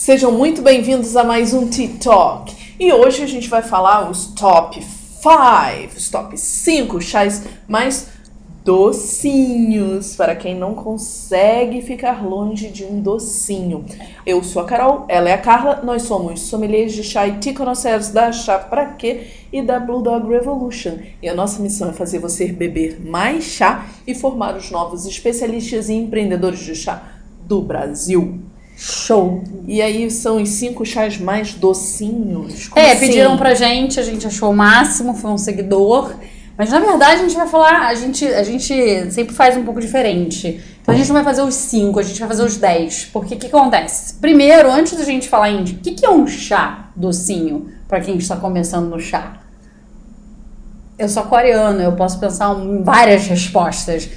Sejam 0.00 0.32
muito 0.32 0.62
bem-vindos 0.62 1.14
a 1.14 1.22
mais 1.22 1.52
um 1.52 1.68
Talk. 2.02 2.56
E 2.80 2.90
hoje 2.90 3.22
a 3.22 3.26
gente 3.26 3.50
vai 3.50 3.60
falar 3.60 4.10
os 4.10 4.28
top 4.28 4.82
5, 4.82 5.94
os 5.94 6.08
top 6.08 6.38
5 6.38 7.02
chás 7.02 7.42
mais 7.68 8.08
docinhos 8.64 10.16
para 10.16 10.34
quem 10.34 10.56
não 10.56 10.74
consegue 10.74 11.82
ficar 11.82 12.24
longe 12.24 12.68
de 12.68 12.82
um 12.82 13.02
docinho. 13.02 13.84
Eu 14.24 14.42
sou 14.42 14.62
a 14.62 14.64
Carol, 14.64 15.04
ela 15.06 15.28
é 15.28 15.34
a 15.34 15.38
Carla, 15.38 15.82
nós 15.84 16.04
somos 16.04 16.40
sommeliers 16.44 16.94
de 16.94 17.04
chá 17.04 17.28
e 17.28 17.52
connoisseurs 17.52 18.08
da 18.08 18.32
Chá 18.32 18.58
Pra 18.58 18.94
Quê 18.94 19.26
e 19.52 19.60
da 19.60 19.78
Blue 19.78 20.02
Dog 20.02 20.26
Revolution. 20.30 20.96
E 21.22 21.28
a 21.28 21.34
nossa 21.34 21.60
missão 21.60 21.90
é 21.90 21.92
fazer 21.92 22.20
você 22.20 22.46
beber 22.46 22.98
mais 23.04 23.44
chá 23.44 23.86
e 24.06 24.14
formar 24.14 24.56
os 24.56 24.70
novos 24.70 25.04
especialistas 25.04 25.90
e 25.90 25.92
empreendedores 25.92 26.60
de 26.60 26.74
chá 26.74 27.02
do 27.46 27.60
Brasil. 27.60 28.40
Show. 28.82 29.44
E 29.68 29.82
aí 29.82 30.10
são 30.10 30.40
os 30.40 30.48
cinco 30.48 30.86
chás 30.86 31.18
mais 31.18 31.52
docinhos. 31.52 32.66
Como 32.66 32.84
é, 32.84 32.92
assim? 32.92 33.00
pediram 33.00 33.36
pra 33.36 33.52
gente, 33.52 34.00
a 34.00 34.02
gente 34.02 34.26
achou 34.26 34.50
o 34.50 34.56
máximo, 34.56 35.12
foi 35.12 35.30
um 35.30 35.36
seguidor. 35.36 36.14
Mas 36.56 36.70
na 36.70 36.80
verdade 36.80 37.20
a 37.20 37.24
gente 37.24 37.36
vai 37.36 37.46
falar, 37.46 37.88
a 37.88 37.94
gente, 37.94 38.24
a 38.26 38.42
gente 38.42 39.12
sempre 39.12 39.34
faz 39.34 39.54
um 39.54 39.64
pouco 39.64 39.82
diferente. 39.82 40.62
Então 40.80 40.94
a 40.94 40.96
gente 40.96 41.08
não 41.08 41.16
vai 41.16 41.24
fazer 41.24 41.42
os 41.42 41.54
cinco, 41.54 42.00
a 42.00 42.02
gente 42.02 42.18
vai 42.18 42.28
fazer 42.28 42.42
os 42.42 42.56
dez. 42.56 43.04
Porque 43.12 43.34
o 43.34 43.38
que, 43.38 43.50
que 43.50 43.54
acontece? 43.54 44.14
Primeiro, 44.14 44.70
antes 44.70 44.96
da 44.96 45.04
gente 45.04 45.28
falar 45.28 45.50
em 45.50 45.62
o 45.62 45.64
que, 45.64 45.92
que 45.92 46.06
é 46.06 46.10
um 46.10 46.26
chá 46.26 46.88
docinho, 46.96 47.68
pra 47.86 48.00
quem 48.00 48.16
está 48.16 48.34
começando 48.36 48.88
no 48.88 48.98
chá. 48.98 49.40
Eu 50.98 51.08
sou 51.10 51.22
aquariana, 51.22 51.82
eu 51.82 51.92
posso 51.92 52.18
pensar 52.18 52.58
em 52.58 52.82
várias 52.82 53.26
respostas. 53.26 54.08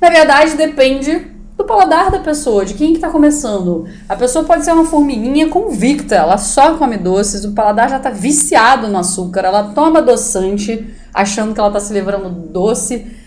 Na 0.00 0.10
verdade, 0.10 0.56
depende 0.56 1.31
do 1.62 1.66
paladar 1.66 2.10
da 2.10 2.18
pessoa, 2.18 2.64
de 2.64 2.74
quem 2.74 2.92
que 2.92 2.98
tá 2.98 3.08
começando. 3.08 3.86
A 4.08 4.16
pessoa 4.16 4.44
pode 4.44 4.64
ser 4.64 4.72
uma 4.72 4.84
formiguinha 4.84 5.48
convicta, 5.48 6.14
ela 6.14 6.36
só 6.36 6.76
come 6.76 6.96
doces, 6.96 7.44
o 7.44 7.52
paladar 7.52 7.88
já 7.88 7.98
tá 7.98 8.10
viciado 8.10 8.88
no 8.88 8.98
açúcar, 8.98 9.40
ela 9.40 9.72
toma 9.74 10.00
adoçante, 10.00 10.92
achando 11.14 11.54
que 11.54 11.60
ela 11.60 11.70
tá 11.70 11.80
se 11.80 11.92
livrando 11.92 12.28
do 12.28 12.48
doce. 12.48 13.21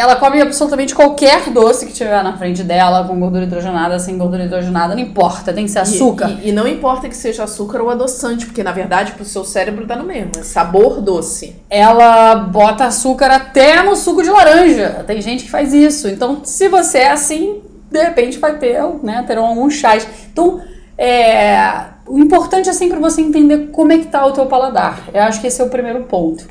Ela 0.00 0.16
come 0.16 0.40
absolutamente 0.40 0.94
qualquer 0.94 1.50
doce 1.50 1.84
que 1.84 1.92
tiver 1.92 2.22
na 2.24 2.34
frente 2.38 2.62
dela, 2.62 3.04
com 3.06 3.20
gordura 3.20 3.44
hidrogenada, 3.44 3.98
sem 3.98 4.16
gordura 4.16 4.44
hidrogenada, 4.44 4.94
não 4.94 5.02
importa, 5.02 5.52
tem 5.52 5.66
que 5.66 5.70
ser 5.70 5.80
E- 5.80 5.82
açúcar. 5.82 6.30
E, 6.42 6.48
e 6.48 6.52
não 6.52 6.66
importa 6.66 7.06
que 7.06 7.14
seja 7.14 7.44
açúcar 7.44 7.82
ou 7.82 7.90
adoçante, 7.90 8.46
porque 8.46 8.62
na 8.62 8.72
verdade 8.72 9.12
pro 9.12 9.26
seu 9.26 9.44
cérebro 9.44 9.86
tá 9.86 9.96
no 9.96 10.04
mesmo. 10.04 10.30
É 10.38 10.42
sabor 10.42 11.02
doce. 11.02 11.54
ela 11.68 12.34
bota 12.36 12.84
açúcar 12.84 13.30
até 13.30 13.82
no 13.82 13.94
suco 13.94 14.22
de 14.22 14.30
laranja. 14.30 15.04
Tem 15.06 15.20
gente 15.20 15.44
que 15.44 15.50
faz 15.50 15.74
isso. 15.74 16.08
Então, 16.08 16.40
se 16.44 16.66
você 16.68 16.98
é 16.98 17.10
assim, 17.10 17.60
de 17.90 18.02
repente 18.02 18.38
vai 18.38 18.56
ter, 18.56 18.82
né, 19.02 19.22
terão 19.26 19.44
alguns 19.44 19.74
chás. 19.74 20.08
Então, 20.32 20.62
é, 20.96 21.84
o 22.06 22.18
importante 22.18 22.68
é 22.70 22.72
sempre 22.72 22.98
você 22.98 23.20
entender 23.20 23.68
como 23.70 23.92
é 23.92 23.98
que 23.98 24.06
tá 24.06 24.24
o 24.24 24.32
teu 24.32 24.46
paladar. 24.46 25.00
Eu 25.12 25.22
acho 25.24 25.40
que 25.42 25.46
esse 25.46 25.60
é 25.60 25.64
o 25.64 25.68
primeiro 25.68 26.04
ponto. 26.04 26.46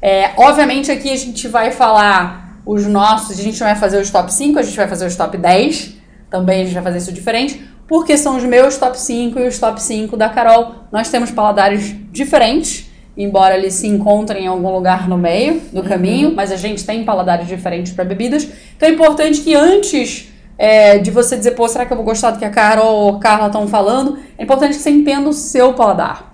É, 0.00 0.30
obviamente 0.36 0.90
aqui 0.90 1.10
a 1.10 1.16
gente 1.16 1.48
vai 1.48 1.70
falar 1.70 2.43
os 2.66 2.86
nossos, 2.86 3.38
a 3.38 3.42
gente 3.42 3.60
não 3.60 3.66
vai 3.66 3.76
fazer 3.76 4.00
os 4.00 4.10
top 4.10 4.32
5, 4.32 4.58
a 4.58 4.62
gente 4.62 4.76
vai 4.76 4.88
fazer 4.88 5.06
os 5.06 5.16
top 5.16 5.36
10. 5.36 5.94
Também 6.30 6.62
a 6.62 6.64
gente 6.64 6.74
vai 6.74 6.82
fazer 6.82 6.98
isso 6.98 7.12
diferente, 7.12 7.64
porque 7.86 8.16
são 8.16 8.36
os 8.36 8.44
meus 8.44 8.76
top 8.76 8.98
5 8.98 9.38
e 9.38 9.46
os 9.46 9.58
top 9.58 9.80
5 9.80 10.16
da 10.16 10.28
Carol. 10.28 10.74
Nós 10.90 11.08
temos 11.10 11.30
paladares 11.30 11.94
diferentes, 12.10 12.90
embora 13.16 13.56
eles 13.56 13.74
se 13.74 13.86
encontrem 13.86 14.44
em 14.44 14.46
algum 14.48 14.70
lugar 14.72 15.08
no 15.08 15.16
meio 15.16 15.60
do 15.72 15.82
caminho, 15.82 16.34
mas 16.34 16.50
a 16.50 16.56
gente 16.56 16.84
tem 16.84 17.04
paladares 17.04 17.46
diferentes 17.46 17.92
para 17.92 18.04
bebidas. 18.04 18.48
Então 18.76 18.88
é 18.88 18.92
importante 18.92 19.42
que 19.42 19.54
antes 19.54 20.32
é, 20.58 20.98
de 20.98 21.10
você 21.10 21.36
dizer, 21.36 21.52
pô, 21.52 21.68
será 21.68 21.86
que 21.86 21.92
eu 21.92 21.96
vou 21.96 22.04
gostar 22.04 22.32
do 22.32 22.38
que 22.38 22.44
a 22.44 22.50
Carol 22.50 22.96
ou 22.96 23.16
a 23.16 23.20
Carla 23.20 23.46
estão 23.46 23.68
falando? 23.68 24.18
É 24.38 24.42
importante 24.42 24.76
que 24.76 24.82
você 24.82 24.90
entenda 24.90 25.28
o 25.28 25.32
seu 25.32 25.74
paladar. 25.74 26.33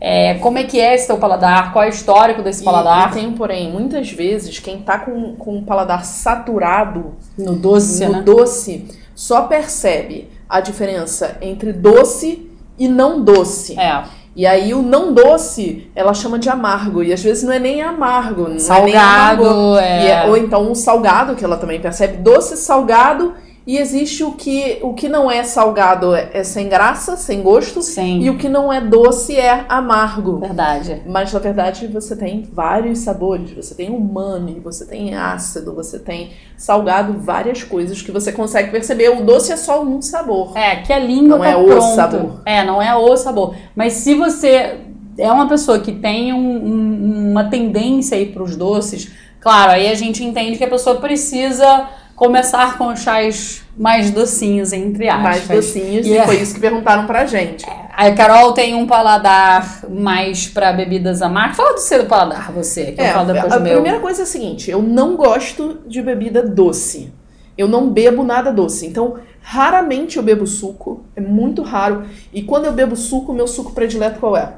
É, 0.00 0.34
como 0.34 0.56
é 0.58 0.64
que 0.64 0.80
é 0.80 0.94
esse 0.94 1.06
teu 1.06 1.18
paladar? 1.18 1.72
Qual 1.72 1.84
é 1.84 1.88
o 1.88 1.90
histórico 1.90 2.42
desse 2.42 2.62
E- 2.62 2.64
paladar? 2.64 3.10
E, 3.10 3.14
tem, 3.20 3.32
porém, 3.32 3.70
muitas 3.70 4.10
vezes 4.10 4.58
quem 4.58 4.78
tá 4.78 4.98
com, 4.98 5.34
com 5.36 5.58
o 5.58 5.62
paladar 5.62 6.04
saturado 6.06 7.14
No 7.36 7.54
doce, 7.54 8.06
no 8.06 8.12
né? 8.12 8.22
doce 8.22 8.86
só 9.14 9.42
percebe 9.42 10.30
a 10.48 10.60
diferença 10.60 11.36
entre 11.42 11.72
doce 11.72 12.50
e 12.78 12.88
não 12.88 13.22
doce. 13.22 13.78
É. 13.78 14.02
E 14.34 14.46
aí 14.46 14.72
o 14.72 14.80
não 14.80 15.12
doce 15.12 15.90
ela 15.94 16.14
chama 16.14 16.38
de 16.38 16.48
amargo. 16.48 17.02
E 17.02 17.12
às 17.12 17.22
vezes 17.22 17.42
não 17.42 17.52
é 17.52 17.58
nem 17.58 17.82
amargo, 17.82 18.42
não 18.42 18.46
é 18.46 18.50
nem 18.52 18.58
Salgado, 18.60 19.44
amargor. 19.44 19.78
é. 19.82 20.02
E 20.04 20.08
é- 20.08 20.26
ou 20.26 20.36
então 20.36 20.70
um 20.70 20.74
salgado, 20.74 21.34
que 21.34 21.44
ela 21.44 21.56
também 21.58 21.78
percebe, 21.80 22.16
doce, 22.18 22.56
salgado, 22.56 23.34
e 23.74 23.78
existe 23.78 24.24
o 24.24 24.32
que, 24.32 24.78
o 24.82 24.94
que 24.94 25.08
não 25.08 25.30
é 25.30 25.44
salgado 25.44 26.14
é, 26.14 26.30
é 26.32 26.42
sem 26.42 26.68
graça, 26.68 27.16
sem 27.16 27.40
gosto, 27.42 27.82
Sim. 27.82 28.20
e 28.20 28.28
o 28.28 28.36
que 28.36 28.48
não 28.48 28.72
é 28.72 28.80
doce 28.80 29.36
é 29.36 29.64
amargo. 29.68 30.38
Verdade. 30.38 31.02
Mas 31.06 31.32
na 31.32 31.38
verdade 31.38 31.86
você 31.86 32.16
tem 32.16 32.42
vários 32.52 32.98
sabores. 33.00 33.52
Você 33.52 33.74
tem 33.74 33.90
umami, 33.90 34.58
você 34.58 34.84
tem 34.86 35.14
ácido, 35.14 35.74
você 35.74 35.98
tem 35.98 36.30
salgado, 36.56 37.18
várias 37.20 37.62
coisas 37.62 38.02
que 38.02 38.10
você 38.10 38.32
consegue 38.32 38.70
perceber. 38.70 39.10
O 39.10 39.24
doce 39.24 39.52
é 39.52 39.56
só 39.56 39.82
um 39.82 40.02
sabor. 40.02 40.56
É, 40.56 40.76
que 40.76 40.92
a 40.92 40.98
língua 40.98 41.36
Não 41.38 41.44
tá 41.44 41.50
é 41.50 41.56
o 41.56 41.64
pronta. 41.66 41.94
sabor. 41.94 42.42
É, 42.44 42.64
não 42.64 42.82
é 42.82 42.94
o 42.96 43.16
sabor. 43.16 43.54
Mas 43.76 43.92
se 43.94 44.14
você 44.14 44.78
é 45.18 45.30
uma 45.30 45.48
pessoa 45.48 45.78
que 45.78 45.92
tem 45.92 46.32
um- 46.32 46.38
um- 46.66 47.30
uma 47.30 47.44
tendência 47.44 48.16
aí 48.16 48.26
pros 48.26 48.56
doces, 48.56 49.12
claro, 49.38 49.72
aí 49.72 49.88
a 49.88 49.94
gente 49.94 50.24
entende 50.24 50.58
que 50.58 50.64
a 50.64 50.68
pessoa 50.68 50.96
precisa 50.96 51.88
começar 52.24 52.76
com 52.76 52.88
os 52.92 53.00
chás 53.00 53.62
mais 53.78 54.10
docinhos, 54.10 54.74
entre 54.74 55.08
aspas. 55.08 55.22
Mais 55.22 55.48
docinhos, 55.48 56.06
E 56.06 56.10
e 56.10 56.18
é- 56.18 56.26
foi 56.26 56.36
isso 56.36 56.52
que 56.54 56.60
perguntaram 56.60 57.06
pra 57.06 57.24
gente. 57.24 57.64
A 57.96 58.12
Carol 58.12 58.52
tem 58.52 58.74
um 58.74 58.86
paladar 58.86 59.86
mais 59.88 60.46
pra 60.46 60.70
bebidas 60.70 61.22
amargas. 61.22 61.56
Fala 61.56 61.72
do 61.72 61.80
seu 61.80 62.04
paladar, 62.04 62.52
você, 62.52 62.92
que 62.92 63.00
eu 63.00 63.04
É, 63.06 63.12
falo 63.12 63.32
depois 63.32 63.50
a 63.50 63.56
do 63.56 63.64
meu. 63.64 63.72
primeira 63.72 64.00
coisa 64.00 64.20
é 64.20 64.24
a 64.24 64.26
seguinte: 64.26 64.70
eu 64.70 64.82
não 64.82 65.16
gosto 65.16 65.78
de 65.86 66.02
bebida 66.02 66.42
doce. 66.46 67.10
Eu 67.56 67.66
não 67.66 67.88
bebo 67.90 68.22
nada 68.22 68.52
doce. 68.52 68.86
Então, 68.86 69.16
raramente 69.40 70.18
eu 70.18 70.22
bebo 70.22 70.46
suco. 70.46 71.02
É 71.16 71.22
muito 71.22 71.62
raro. 71.62 72.02
E 72.34 72.42
quando 72.42 72.66
eu 72.66 72.72
bebo 72.72 72.96
suco, 72.96 73.32
meu 73.32 73.46
suco 73.48 73.72
predileto 73.72 74.20
qual 74.20 74.36
é? 74.36 74.52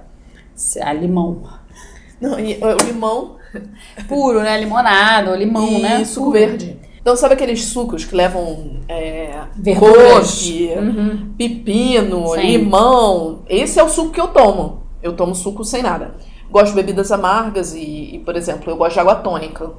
Ah, 0.81 0.93
limão. 0.93 1.43
Não, 2.21 2.39
e- 2.41 2.59
o 2.61 2.85
limão 2.85 3.37
Puro, 4.09 4.41
né? 4.41 4.59
Limonada, 4.59 5.35
limão, 5.37 5.69
e 5.69 5.83
né? 5.83 6.05
suco 6.05 6.27
Puro. 6.33 6.39
verde. 6.39 6.77
Então, 7.03 7.17
sabe 7.17 7.35
aqueles 7.35 7.65
sucos 7.67 8.05
que 8.05 8.15
levam 8.15 8.77
é, 8.89 9.31
couve, 9.79 10.71
Uhum. 10.77 11.31
pepino, 11.37 12.29
Sim. 12.35 12.41
limão? 12.43 13.41
Esse 13.49 13.79
é 13.79 13.83
o 13.83 13.89
suco 13.89 14.11
que 14.11 14.21
eu 14.21 14.29
tomo. 14.29 14.83
Eu 15.03 15.13
tomo 15.15 15.35
suco 15.35 15.65
sem 15.65 15.83
nada. 15.83 16.15
Gosto 16.51 16.69
de 16.71 16.77
bebidas 16.77 17.11
amargas 17.11 17.75
e, 17.75 18.15
e, 18.15 18.19
por 18.25 18.37
exemplo, 18.37 18.71
eu 18.71 18.77
gosto 18.77 18.95
de 18.95 19.01
água 19.01 19.17
tônica. 19.17 19.71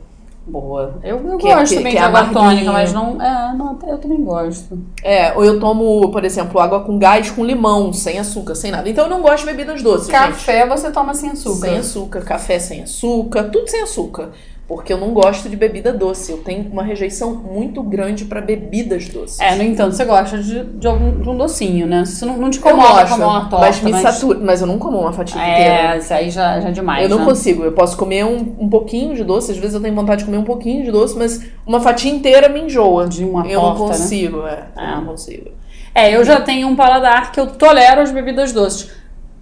Boa. 0.46 0.96
Eu, 1.02 1.26
eu 1.26 1.38
Que 1.38 1.48
é- 1.48 1.56
gosto 1.56 1.70
que- 1.70 1.78
também 1.78 1.94
que 1.94 1.98
de 1.98 2.04
é 2.04 2.06
água 2.06 2.20
amarguinho. 2.20 2.44
tônica, 2.50 2.72
mas 2.74 2.92
não. 2.92 3.22
É, 3.22 3.54
não, 3.56 3.80
eu 3.88 3.98
também 3.98 4.22
gosto. 4.22 4.78
É, 5.02 5.32
ou 5.38 5.46
eu 5.46 5.58
tomo, 5.62 6.12
por 6.12 6.26
exemplo, 6.26 6.60
água 6.60 6.82
com 6.82 7.00
gás 7.00 7.32
com 7.32 7.46
limão, 7.46 7.94
sem 7.94 8.20
açúcar, 8.20 8.54
sem 8.54 8.70
nada. 8.70 8.90
Então 8.90 9.06
eu 9.06 9.10
não 9.10 9.22
gosto 9.22 9.46
de 9.46 9.52
bebidas 9.54 9.82
doces, 9.82 10.08
gente. 10.08 10.16
Café 10.18 10.68
você 10.68 10.92
toma 10.92 11.14
sem 11.14 11.30
açúcar. 11.30 11.68
Sem 11.70 11.78
açúcar, 11.78 12.22
café 12.26 12.60
sem 12.60 12.84
açúcar, 12.84 13.44
tudo 13.46 13.70
sem 13.70 13.82
açúcar. 13.84 14.32
Porque 14.66 14.94
eu 14.94 14.98
não 14.98 15.14
gosto 15.14 15.50
de 15.50 15.58
bebida 15.58 15.92
doce. 15.92 16.32
Eu 16.32 16.38
tenho 16.38 16.70
uma 16.72 16.84
rejeição 16.84 17.36
muito 17.36 17.84
grande 17.84 18.24
pra 18.24 18.40
bebidas 18.40 19.10
doces. 19.10 19.40
É, 19.42 19.56
no 19.56 19.62
entanto, 19.64 19.94
você 19.94 20.06
gosta 20.06 20.38
de, 20.42 20.64
de, 20.64 20.88
algum, 20.88 21.20
de 21.20 21.30
um 21.30 21.36
docinho, 21.38 21.86
né? 21.86 22.04
Isso 22.04 22.26
não, 22.26 22.38
não 22.38 22.50
te 22.50 22.60
eu 22.60 22.68
incomoda 22.72 23.02
gosto, 23.02 23.10
comer 23.12 23.26
uma 23.26 23.50
torta. 23.50 23.58
mas 23.66 23.82
me 23.82 23.94
satura. 24.02 24.40
Mas 24.42 24.62
eu 24.62 24.68
não 24.68 24.80
como 24.80 25.00
uma 25.02 25.12
fatia 25.12 25.42
É, 25.42 25.52
inteira. 25.52 25.98
isso 25.98 26.14
aí 26.14 26.30
já, 26.30 26.62
já 26.62 26.70
é 26.70 26.72
demais, 26.72 27.04
Eu 27.04 27.10
não 27.10 27.20
né? 27.20 27.26
consigo. 27.26 27.64
Eu 27.64 27.74
posso 27.74 27.98
comer 27.98 28.24
um, 28.26 28.56
um 28.58 28.70
pouquinho 28.70 29.14
de 29.14 29.24
doce. 29.24 29.52
Às 29.52 29.58
vezes 29.58 29.76
eu 29.76 29.82
tenho 29.82 29.94
vontade 29.94 30.20
de 30.20 30.26
comer 30.26 30.38
um 30.38 30.46
pouquinho 30.46 30.84
de 30.86 30.92
doce, 30.92 31.18
mas 31.18 31.46
uma 31.68 31.82
fatia 31.82 32.12
inteira 32.12 32.48
me 32.48 32.62
enjoa. 32.62 33.06
De 33.08 33.26
uma 33.26 33.46
eu 33.46 33.60
torta, 33.60 33.80
não 33.80 33.88
né? 33.88 33.92
consigo, 33.98 34.48
é. 34.48 34.64
Eu 34.78 34.82
É. 34.82 34.96
não 34.96 35.06
consigo. 35.06 35.52
É, 35.94 36.16
eu 36.16 36.24
já 36.24 36.40
tenho 36.42 36.68
um 36.70 36.76
paladar 36.76 37.32
que 37.34 37.40
eu 37.40 37.48
tolero 37.48 38.00
as 38.02 38.12
bebidas 38.12 38.52
doces. 38.54 38.90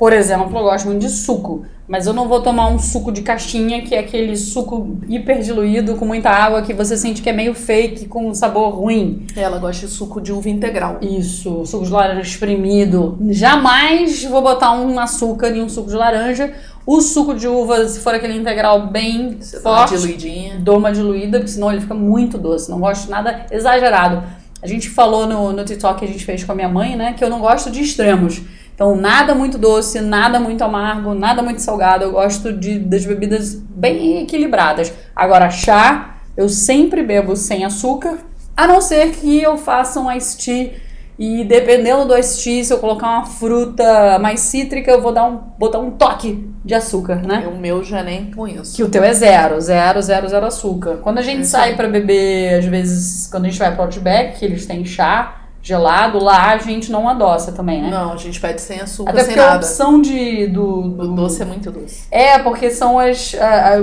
Por 0.01 0.13
exemplo, 0.13 0.57
eu 0.57 0.63
gosto 0.63 0.86
muito 0.88 1.01
de 1.01 1.09
suco, 1.09 1.63
mas 1.88 2.07
eu 2.07 2.13
não 2.13 2.27
vou 2.27 2.42
tomar 2.42 2.68
um 2.69 2.80
suco 2.80 3.12
de 3.12 3.21
caixinha, 3.21 3.83
que 3.83 3.94
é 3.94 4.00
aquele 4.00 4.36
suco 4.36 4.98
hiper 5.07 5.44
diluído 5.44 5.95
com 5.95 6.06
muita 6.06 6.31
água 6.31 6.63
que 6.63 6.74
você 6.74 6.98
sente 6.98 7.21
que 7.21 7.30
é 7.30 7.31
meio 7.31 7.53
fake, 7.53 8.07
com 8.07 8.27
um 8.27 8.33
sabor 8.33 8.74
ruim. 8.74 9.27
Ela 9.36 9.59
gosta 9.59 9.86
de 9.86 9.92
suco 9.92 10.19
de 10.19 10.33
uva 10.33 10.50
integral. 10.50 10.98
Isso, 11.03 11.68
suco 11.68 11.86
de 11.86 11.92
laranja 11.92 12.21
espremido. 12.21 13.15
Jamais 13.30 14.24
vou 14.24 14.42
botar 14.42 14.71
um 14.71 15.00
açúcar 15.00 15.50
em 15.50 15.62
um 15.62 15.69
suco 15.69 15.92
de 15.92 15.95
laranja. 15.95 16.51
O 16.83 17.00
suco 17.00 17.36
de 17.36 17.48
uva, 17.48 17.88
se 17.88 18.00
for 18.00 18.15
aquele 18.15 18.36
integral 18.36 18.88
bem 18.88 19.38
Você 19.39 19.59
forte, 19.59 19.95
diluidinha. 19.95 20.57
dou 20.57 20.80
uma 20.80 20.92
diluída, 20.92 21.38
porque 21.38 21.51
senão 21.51 21.71
ele 21.71 21.81
fica 21.81 21.94
muito 21.94 22.39
doce. 22.39 22.71
Não 22.71 22.80
gosto 22.80 23.03
de 23.03 23.12
nada 23.12 23.45
exagerado. 23.51 24.24
A 24.63 24.68
gente 24.68 24.89
falou 24.89 25.27
no, 25.27 25.53
no 25.53 25.63
TikTok 25.63 26.00
que 26.00 26.06
a 26.06 26.07
gente 26.07 26.25
fez 26.25 26.44
com 26.44 26.53
a 26.53 26.56
minha 26.56 26.69
mãe, 26.69 26.95
né? 26.95 27.13
Que 27.13 27.24
eu 27.24 27.30
não 27.30 27.39
gosto 27.39 27.69
de 27.69 27.81
extremos. 27.81 28.42
Então, 28.73 28.95
nada 28.95 29.35
muito 29.35 29.57
doce, 29.57 30.01
nada 30.01 30.39
muito 30.39 30.63
amargo, 30.63 31.13
nada 31.13 31.41
muito 31.44 31.62
salgado. 31.62 32.03
Eu 32.03 32.12
gosto 32.12 32.51
de, 32.53 32.79
das 32.79 33.06
bebidas 33.06 33.53
bem 33.56 34.23
equilibradas. 34.23 34.91
Agora, 35.15 35.50
chá, 35.50 36.18
eu 36.35 36.50
sempre 36.50 37.03
bebo 37.03 37.35
sem 37.35 37.63
açúcar, 37.65 38.18
a 38.56 38.68
não 38.68 38.81
ser 38.81 39.12
que 39.12 39.41
eu 39.41 39.57
faça 39.57 40.00
um 40.00 40.12
iced 40.12 40.44
tea 40.44 40.73
E 41.19 41.44
dependendo 41.44 42.06
do 42.06 42.18
iced 42.18 42.44
tea, 42.44 42.63
se 42.63 42.73
eu 42.73 42.79
colocar 42.79 43.07
uma 43.07 43.25
fruta 43.25 44.18
mais 44.19 44.39
cítrica, 44.39 44.89
eu 44.91 45.01
vou 45.01 45.12
dar 45.13 45.25
um, 45.25 45.38
botar 45.57 45.79
um 45.79 45.91
toque 45.91 46.50
de 46.65 46.74
açúcar, 46.74 47.17
né? 47.17 47.47
O 47.47 47.57
meu 47.57 47.83
já 47.83 48.01
nem 48.03 48.31
com 48.31 48.47
isso. 48.47 48.75
Que 48.75 48.83
o 48.83 48.89
teu 48.89 49.03
é 49.03 49.13
zero, 49.13 49.59
zero, 49.62 50.01
zero, 50.01 50.27
zero 50.27 50.45
açúcar. 50.45 50.97
Quando 51.03 51.19
a 51.19 51.21
gente 51.21 51.41
É 51.41 51.44
sai 51.44 51.75
pra 51.75 51.88
beber, 51.88 52.59
às 52.59 52.65
vezes, 52.65 53.27
quando 53.27 53.45
a 53.45 53.50
gente 53.50 53.59
vai 53.59 53.71
pro 53.74 53.83
Outback, 53.83 54.44
eles 54.44 54.65
têm 54.65 54.83
chá 54.83 55.40
gelado, 55.61 56.17
lá 56.23 56.53
a 56.53 56.57
gente 56.57 56.91
não 56.91 57.07
adoça 57.07 57.51
também, 57.51 57.81
né? 57.81 57.89
Não, 57.89 58.13
a 58.13 58.17
gente 58.17 58.39
pede 58.39 58.61
sem 58.61 58.79
açúcar, 58.79 59.11
Até 59.11 59.19
sem 59.23 59.27
porque 59.29 59.39
a 59.39 59.45
nada. 59.51 59.57
opção 59.57 60.01
de, 60.01 60.47
do, 60.47 60.65
O 60.65 60.89
do 60.89 61.15
doce 61.15 61.41
é 61.41 61.45
muito 61.45 61.69
doce. 61.71 62.07
É, 62.09 62.39
porque 62.39 62.71
são 62.71 62.97
as, 62.97 63.35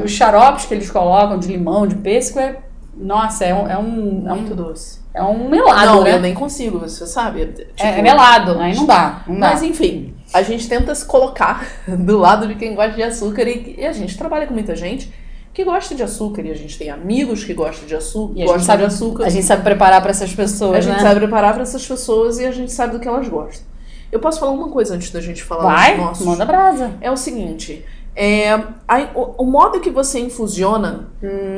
os 0.04 0.10
xaropes 0.10 0.66
que 0.66 0.74
eles 0.74 0.90
colocam 0.90 1.38
de 1.38 1.48
limão, 1.48 1.86
de 1.86 1.94
pêssego, 1.94 2.40
é. 2.40 2.56
Nossa, 2.96 3.44
é 3.44 3.54
um, 3.54 3.68
é 3.68 3.78
um, 3.78 4.24
é 4.26 4.34
muito 4.34 4.52
um, 4.54 4.56
doce. 4.56 4.98
é 5.14 5.22
um 5.22 5.48
melado, 5.48 5.86
não, 5.86 6.02
né? 6.02 6.16
eu 6.16 6.20
nem 6.20 6.34
consigo, 6.34 6.80
você 6.80 7.06
sabe. 7.06 7.46
Tipo, 7.46 7.70
É, 7.78 8.00
é 8.00 8.02
melado, 8.02 8.58
aí 8.58 8.74
não 8.74 8.86
dá. 8.86 9.22
Não 9.24 9.38
dá. 9.38 9.50
Mas 9.50 9.62
enfim, 9.62 10.14
a 10.34 10.42
gente 10.42 10.68
tenta 10.68 10.92
se 10.96 11.04
colocar 11.06 11.64
do 11.86 12.18
lado 12.18 12.48
de 12.48 12.56
quem 12.56 12.74
gosta 12.74 12.94
de 12.94 13.02
açúcar 13.04 13.42
e, 13.42 13.76
e 13.78 13.86
a 13.86 13.92
gente 13.92 14.18
trabalha 14.18 14.48
com 14.48 14.54
muita 14.54 14.74
gente 14.74 15.12
que 15.58 15.64
gosta 15.64 15.92
de 15.92 16.04
açúcar 16.04 16.42
e 16.42 16.52
a 16.52 16.54
gente 16.54 16.78
tem 16.78 16.88
amigos 16.88 17.42
que 17.42 17.52
gostam 17.52 17.84
de 17.84 17.96
açúcar, 17.96 18.32
E 18.38 18.44
gostam 18.44 18.60
sabe, 18.60 18.82
de 18.82 18.86
açúcar. 18.86 19.24
a 19.24 19.28
gente 19.28 19.44
sabe 19.44 19.64
preparar 19.64 20.00
pra 20.00 20.10
essas 20.12 20.32
pessoas, 20.32 20.76
A 20.76 20.80
gente 20.80 20.94
né? 20.98 21.00
sabe 21.02 21.18
preparar 21.18 21.52
para 21.52 21.62
essas 21.64 21.84
pessoas 21.84 22.38
e 22.38 22.46
a 22.46 22.52
gente 22.52 22.70
sabe 22.70 22.92
do 22.92 23.00
que 23.00 23.08
elas 23.08 23.26
gostam. 23.26 23.66
Eu 24.12 24.20
posso 24.20 24.38
falar 24.38 24.52
uma 24.52 24.68
coisa 24.68 24.94
antes 24.94 25.10
da 25.10 25.20
gente 25.20 25.42
falar 25.42 25.64
Vai, 25.64 25.96
dos 25.96 26.04
nossos? 26.04 26.24
manda 26.26 26.44
brasa. 26.44 26.92
É 27.00 27.10
o 27.10 27.16
seguinte, 27.16 27.84
é, 28.20 28.52
a- 28.88 29.10
o, 29.14 29.44
o 29.44 29.46
modo 29.46 29.78
que 29.78 29.90
você 29.90 30.18
infusiona 30.18 31.08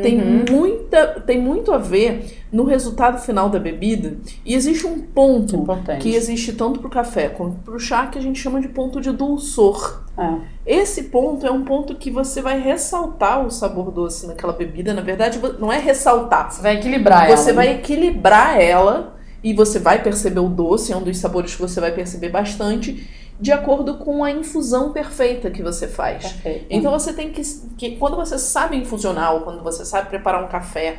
tem, 0.03 0.21
Uhum. 0.21 0.45
muita, 0.51 1.07
tem 1.27 1.41
muito 1.41 1.73
a 1.73 1.79
ver 1.79 2.39
no 2.53 2.65
resultado 2.65 3.19
final 3.19 3.49
da 3.49 3.59
bebida. 3.59 4.19
E 4.45 4.55
existe 4.55 4.87
um 4.87 5.01
ponto 5.01 5.57
Importante. 5.57 6.03
que 6.03 6.15
existe 6.15 6.53
tanto 6.53 6.79
para 6.81 6.89
o 6.89 6.91
café 6.91 7.29
quanto 7.31 7.57
para 7.65 7.75
o 7.75 7.79
chá 7.79 8.09
que 8.09 8.19
a 8.19 8.23
gente 8.23 8.39
chama 8.39 8.61
de 8.61 8.69
ponto 8.69 9.01
de 9.01 9.11
dulçor. 9.11 10.03
É. 10.19 10.35
Esse 10.67 11.05
ponto 11.05 11.47
é 11.47 11.51
um 11.51 11.65
ponto 11.65 11.95
que 11.95 12.11
você 12.11 12.43
vai 12.43 12.61
ressaltar 12.61 13.47
o 13.47 13.51
sabor 13.51 13.91
doce 13.91 14.27
naquela 14.27 14.53
bebida. 14.53 14.93
Na 14.93 15.01
verdade, 15.01 15.41
não 15.59 15.73
é 15.73 15.79
ressaltar. 15.79 16.53
Você 16.53 16.61
vai 16.61 16.77
equilibrar 16.77 17.27
Você 17.29 17.51
ela. 17.51 17.57
vai 17.57 17.71
equilibrar 17.77 18.61
ela 18.61 19.17
e 19.43 19.55
você 19.55 19.79
vai 19.79 20.03
perceber 20.03 20.41
o 20.41 20.49
doce, 20.51 20.93
é 20.93 20.97
um 20.97 21.03
dos 21.03 21.17
sabores 21.17 21.55
que 21.55 21.63
você 21.63 21.81
vai 21.81 21.93
perceber 21.93 22.29
bastante, 22.29 23.09
de 23.41 23.53
acordo 23.53 23.95
com 23.97 24.23
a 24.23 24.31
infusão 24.31 24.93
perfeita 24.93 25.51
que 25.51 25.63
você 25.63 25.89
faz. 25.89 26.23
Perfeito. 26.33 26.67
Então 26.69 26.93
você 26.93 27.13
tem 27.13 27.31
que, 27.31 27.43
que 27.79 27.97
quando 27.97 28.17
você 28.17 28.39
sabe 28.39 28.77
infusionar 28.77 29.35
ou 29.35 29.41
quando 29.41 29.63
você 29.63 29.85
sabe 29.85 30.09
preparar 30.11 30.45
um 30.45 30.49
café, 30.49 30.99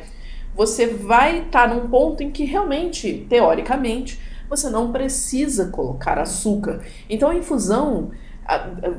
você 0.54 0.86
vai 0.86 1.38
estar 1.42 1.68
num 1.68 1.88
ponto 1.88 2.22
em 2.22 2.30
que 2.30 2.44
realmente, 2.44 3.26
teoricamente, 3.28 4.20
você 4.50 4.68
não 4.68 4.92
precisa 4.92 5.66
colocar 5.66 6.18
açúcar. 6.18 6.80
Então 7.08 7.30
a 7.30 7.34
infusão, 7.34 8.10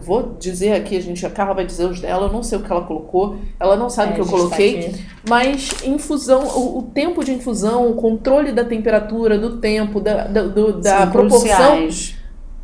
vou 0.02 0.36
dizer 0.40 0.72
aqui, 0.74 0.96
a 0.98 1.02
gente 1.02 1.24
a 1.26 1.30
Carla 1.30 1.54
vai 1.54 1.66
dizer 1.66 1.86
os 1.86 2.00
dela, 2.00 2.28
eu 2.28 2.32
não 2.34 2.42
sei 2.42 2.58
o 2.58 2.62
que 2.64 2.72
ela 2.72 2.82
colocou, 2.86 3.38
ela 3.60 3.76
não 3.76 3.90
sabe 3.90 4.10
É, 4.10 4.12
o 4.14 4.16
que 4.16 4.22
eu 4.22 4.26
tá 4.26 4.32
coloquei, 4.32 4.96
mas 5.30 5.70
infusão, 5.84 6.44
o, 6.48 6.80
o 6.80 6.82
tempo 6.84 7.24
de 7.24 7.34
infusão, 7.34 7.90
o 7.92 7.94
controle 7.96 8.52
da 8.52 8.64
temperatura, 8.64 9.38
do 9.38 9.58
tempo, 9.58 10.00
da, 10.00 10.26
da, 10.28 10.44
do- 10.44 10.80
da 10.82 11.06
proporção 11.08 11.50
cruciais. 11.50 12.16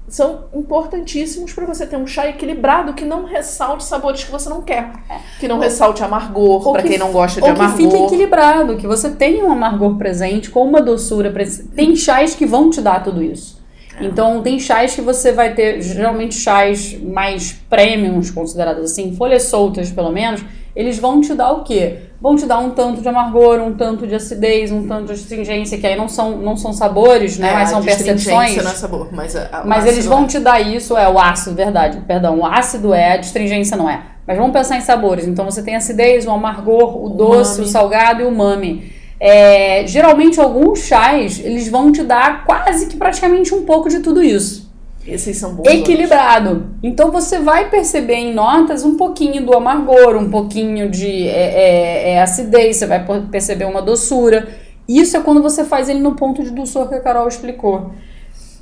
São 0.10 0.46
importantíssimos 0.54 1.54
para 1.54 1.66
você 1.66 1.86
ter 1.86 1.96
um 1.98 2.08
chá 2.08 2.28
equilibrado 2.28 2.94
que 2.94 3.06
não 3.06 3.26
ressalte 3.26 3.84
sabores 3.84 4.24
que 4.24 4.32
você 4.32 4.50
não 4.50 4.62
quer. 4.62 4.92
Que 5.40 5.48
não 5.48 5.60
ressalte 5.60 6.04
amargor, 6.04 6.66
Ou 6.68 6.74
para 6.74 6.82
que- 6.82 6.90
quem 6.90 6.98
não 6.98 7.12
gosta 7.12 7.40
de 7.42 7.48
Ou 7.50 7.56
que 7.56 7.68
fique 7.70 7.84
amargor. 7.84 8.06
equilibrado, 8.08 8.78
que 8.78 8.88
você 8.88 9.10
tenha 9.12 9.46
um 9.46 9.52
amargor 9.52 9.96
presente 9.98 10.50
com 10.50 10.64
uma 10.66 10.82
doçura 10.82 11.30
presente. 11.32 11.70
Tem 11.70 11.96
chás 11.96 12.36
que 12.36 12.46
vão 12.46 12.70
te 12.70 12.82
dar 12.82 13.04
tudo 13.04 13.22
isso. 13.24 13.60
Então, 14.02 14.42
tem 14.42 14.58
chás 14.60 14.96
que 14.96 15.02
você 15.02 15.32
vai 15.34 15.54
ter, 15.54 15.82
geralmente 15.82 16.34
chás 16.36 16.98
mais 17.02 17.52
premiums, 17.70 18.32
considerados 18.32 18.86
assim, 18.92 19.14
folhas 19.16 19.44
soltas 19.44 19.92
pelo 19.92 20.10
menos, 20.10 20.42
eles 20.74 20.98
vão 20.98 21.20
te 21.20 21.34
dar 21.34 21.52
o 21.52 21.64
quê? 21.64 21.98
Vão 22.22 22.36
te 22.36 22.46
dar 22.46 22.60
um 22.60 22.72
tanto 22.72 23.02
de 23.02 23.08
amargor, 23.08 23.60
um 23.62 23.74
tanto 23.74 24.06
de 24.06 24.14
acidez, 24.14 24.72
um 24.74 24.86
tanto 24.86 25.06
de 25.06 25.14
astringência, 25.14 25.78
que 25.78 25.88
aí 25.88 25.96
não 25.96 26.10
são, 26.10 26.38
não 26.38 26.58
são 26.58 26.74
sabores, 26.74 27.38
né? 27.40 27.50
É, 27.50 27.54
mas 27.54 27.70
a 27.70 27.72
são 27.72 27.82
percepções. 27.84 28.56
não 28.58 28.72
é 28.72 28.74
sabor, 28.76 29.08
mas, 29.12 29.36
a- 29.38 29.50
a- 29.52 29.62
o 29.64 29.68
Mas 29.68 29.86
eles 29.86 30.06
vão 30.06 30.24
é. 30.26 30.28
te 30.28 30.38
dar 30.40 30.60
isso, 30.60 30.98
é 30.98 31.08
o 31.10 31.18
ácido, 31.18 31.56
verdade, 31.56 32.02
perdão. 32.06 32.40
O 32.40 32.46
ácido 32.46 32.94
é, 32.94 33.16
a 33.16 33.20
astringência 33.20 33.78
não 33.78 33.90
é. 33.90 34.02
Mas 34.28 34.38
vamos 34.38 34.52
pensar 34.52 34.78
em 34.78 34.82
sabores. 34.82 35.26
Então 35.28 35.46
você 35.46 35.64
tem 35.64 35.76
acidez, 35.78 36.28
o 36.28 36.32
amargor, 36.32 37.04
o 37.04 37.10
doce, 37.10 37.54
umami. 37.56 37.66
o 37.68 37.72
salgado 37.72 38.22
e 38.22 38.26
o 38.26 38.28
umami. 38.30 38.92
É, 39.20 39.88
geralmente 39.88 40.40
alguns 40.40 40.80
chás, 40.80 41.40
eles 41.44 41.68
vão 41.70 41.92
te 41.92 42.04
dar 42.04 42.46
quase 42.46 42.88
que 42.88 42.96
praticamente 42.98 43.56
um 43.56 43.66
pouco 43.66 43.90
de 43.90 44.00
tudo 44.02 44.22
isso. 44.22 44.69
Esses 45.12 45.38
são 45.38 45.54
bons. 45.56 45.68
Equilibrado. 45.68 46.72
Então 46.84 47.12
você 47.12 47.40
vai 47.40 47.70
perceber 47.70 48.16
em 48.16 48.34
notas 48.34 48.84
um 48.84 48.96
pouquinho 48.96 49.46
do 49.46 49.54
amargor, 49.56 50.16
um 50.16 50.30
pouquinho 50.30 50.90
de 50.90 51.28
é, 51.28 51.32
é, 51.32 52.10
é, 52.12 52.22
acidez, 52.22 52.78
você 52.78 52.86
vai 52.86 53.06
perceber 53.32 53.66
uma 53.66 53.82
doçura. 53.82 54.48
Isso 54.88 55.16
é 55.16 55.20
quando 55.20 55.42
você 55.42 55.64
faz 55.64 55.88
ele 55.90 56.00
no 56.00 56.16
ponto 56.16 56.44
de 56.44 56.50
dulçor 56.52 56.88
que 56.90 56.96
a 56.96 57.00
Carol 57.02 57.28
explicou. 57.28 57.92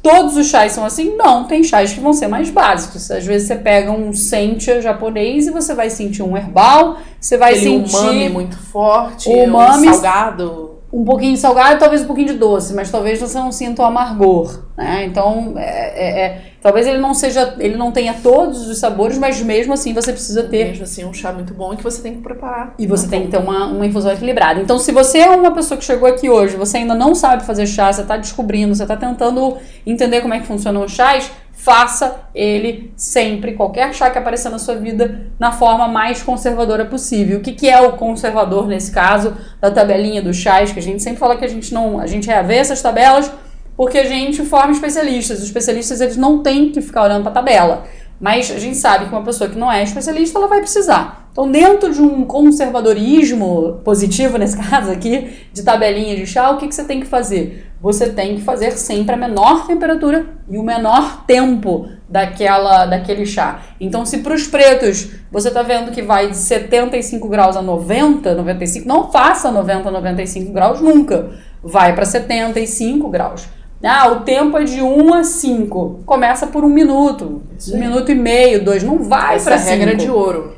Todos 0.04 0.38
os 0.38 0.48
chás 0.48 0.72
são 0.74 0.86
assim? 0.86 1.16
Não, 1.18 1.46
tem 1.46 1.64
chás 1.64 1.92
que 1.92 2.00
vão 2.00 2.14
ser 2.14 2.28
mais 2.28 2.50
básicos. 2.50 3.10
Às 3.12 3.26
vezes 3.26 3.48
você 3.48 3.56
pega 3.56 3.92
um 3.92 4.14
sencha 4.14 4.80
japonês 4.82 5.48
e 5.48 5.52
você 5.52 5.74
vai 5.74 5.90
sentir 5.90 6.22
um 6.24 6.38
herbal, 6.38 6.98
você 7.20 7.38
vai 7.38 7.54
Aquele 7.54 7.80
sentir 7.80 7.96
umami 7.96 8.30
muito 8.30 8.58
forte, 8.58 9.28
umami- 9.30 9.90
um 9.90 9.94
salgado. 9.94 10.67
Um 10.92 11.04
pouquinho 11.04 11.34
de 11.34 11.40
salgado 11.40 11.80
talvez 11.80 12.02
um 12.02 12.06
pouquinho 12.08 12.28
de 12.28 12.34
doce, 12.36 12.74
mas 12.74 12.90
talvez 12.90 13.20
você 13.20 13.38
não 13.38 13.52
sinta 13.52 13.82
o 13.82 13.86
amargor, 13.86 14.64
né? 14.78 15.04
Então, 15.06 15.54
é, 15.58 15.62
é- 15.62 16.20
é- 16.26 16.42
talvez 16.62 16.88
ele 16.88 16.98
não 16.98 17.14
seja, 17.14 17.56
ele 17.60 17.76
não 17.76 17.92
tenha 17.92 18.14
todos 18.24 18.68
os 18.70 18.78
sabores, 18.78 19.18
mas 19.18 19.42
mesmo 19.42 19.74
assim 19.74 19.94
você 19.94 20.14
precisa 20.14 20.44
ter 20.44 20.66
Mesmo 20.70 20.84
assim, 20.84 21.04
um 21.04 21.14
chá 21.14 21.34
muito 21.34 21.54
bom 21.54 21.76
que 21.76 21.84
você 21.84 22.02
tem 22.02 22.16
que 22.16 22.22
preparar. 22.22 22.74
e 22.80 22.88
você 22.88 23.08
tem 23.08 23.24
que 23.24 23.28
ter 23.28 23.38
uma, 23.38 23.66
uma 23.68 23.86
infusão 23.86 24.12
equilibrada. 24.14 24.62
Então, 24.62 24.80
se 24.80 24.92
você 24.94 25.20
é 25.20 25.30
uma 25.30 25.52
pessoa 25.52 25.78
que 25.78 25.84
chegou 25.84 26.08
aqui 26.08 26.30
hoje, 26.30 26.56
você 26.56 26.78
ainda 26.78 26.96
não 26.96 27.14
sabe 27.14 27.44
fazer 27.46 27.68
chá, 27.68 27.92
você 27.92 28.02
está 28.02 28.16
descobrindo, 28.16 28.74
você 28.74 28.84
está 28.84 28.96
tentando 28.96 29.58
entender 29.86 30.22
como 30.22 30.34
é 30.34 30.40
que 30.40 30.48
funcionam 30.48 30.84
os 30.86 30.94
chás, 30.94 31.30
faça 31.58 32.22
ele 32.34 32.94
sempre, 32.96 33.54
qualquer 33.54 33.94
chá 33.94 34.10
que 34.10 34.18
apareça 34.18 34.50
na 34.50 34.60
sua 34.60 34.76
vida, 34.76 35.28
na 35.38 35.52
forma 35.52 35.88
mais 35.88 36.24
conservadora 36.24 36.86
possível. 36.86 37.40
O 37.40 37.42
que, 37.42 37.52
que 37.52 37.68
é 37.68 37.82
o 37.82 37.94
conservador 37.94 38.68
nesse 38.68 38.92
caso 38.92 39.36
da 39.60 39.70
tabelinha 39.70 40.22
dos 40.22 40.38
chás, 40.38 40.72
que 40.72 40.80
a 40.80 40.82
gente 40.82 41.04
sempre 41.04 41.20
fala 41.20 41.36
que 41.36 41.44
a 41.44 41.48
gente 41.50 41.74
não, 41.74 42.00
a 42.00 42.08
gente 42.08 42.28
reavê 42.28 42.56
essas 42.56 42.82
tabelas 42.82 43.30
porque 43.76 43.98
a 43.98 44.06
gente 44.06 44.44
forma 44.44 44.72
especialistas. 44.72 45.40
Os 45.40 45.46
especialistas 45.46 46.00
eles 46.00 46.16
não 46.16 46.42
têm 46.42 46.72
que 46.72 46.82
ficar 46.82 47.04
olhando 47.04 47.24
para 47.24 47.32
a 47.32 47.36
tabela. 47.36 47.86
Mas 48.20 48.50
a 48.52 48.58
gente 48.58 48.78
sabe 48.78 49.06
que 49.06 49.12
uma 49.12 49.24
pessoa 49.24 49.50
que 49.50 49.58
não 49.58 49.72
é 49.72 49.84
especialista, 49.84 50.40
ela 50.40 50.48
vai 50.48 50.60
precisar. 50.60 51.28
Então, 51.32 51.52
dentro 51.52 51.94
de 51.94 52.02
um 52.02 52.26
conservadorismo 52.26 53.80
positivo, 53.84 54.38
nesse 54.40 54.58
caso 54.58 54.92
aqui, 54.92 55.48
de 55.54 55.62
tabelinha 55.62 56.16
de 56.16 56.26
chá, 56.26 56.50
o 56.50 56.58
que, 56.58 56.68
que 56.68 56.74
você 56.74 56.84
tem 56.84 57.00
que 57.00 57.06
fazer? 57.06 57.72
Você 57.80 58.10
tem 58.10 58.38
que 58.38 58.42
fazer 58.42 58.72
sempre 58.72 59.14
a 59.14 59.18
menor 59.18 59.68
temperatura 59.68 60.26
e 60.50 60.58
o 60.58 60.64
menor 60.64 61.26
tempo 61.28 61.88
daquela, 62.10 62.88
daquele 62.88 63.24
chá. 63.24 63.62
Então, 63.80 64.04
se 64.04 64.18
para 64.18 64.34
os 64.34 64.48
pretos 64.48 65.12
você 65.32 65.50
está 65.50 65.62
vendo 65.62 65.92
que 65.92 66.02
vai 66.02 66.28
de 66.32 66.38
75 66.38 67.30
graus 67.30 67.56
a 67.56 67.62
90, 67.62 68.34
95, 68.34 68.88
não 68.88 69.12
faça 69.12 69.52
90, 69.52 69.92
95 69.92 70.52
graus 70.52 70.82
nunca. 70.82 71.34
Vai 71.62 71.94
para 71.94 72.06
75 72.06 73.10
graus. 73.10 73.48
Ah, 73.84 74.10
o 74.12 74.22
tempo 74.22 74.58
é 74.58 74.64
de 74.64 74.82
1 74.82 75.14
a 75.14 75.24
5. 75.24 76.00
Começa 76.06 76.48
por 76.48 76.64
um 76.64 76.70
minuto, 76.70 77.42
Isso 77.58 77.72
um 77.72 77.76
aí. 77.76 77.82
minuto 77.82 78.12
e 78.12 78.16
meio, 78.16 78.64
dois. 78.64 78.82
Não 78.84 79.04
vai 79.04 79.36
Essa 79.36 79.52
para 79.52 79.60
regra 79.60 79.92
cinco. 79.92 80.04
de 80.04 80.10
ouro. 80.10 80.58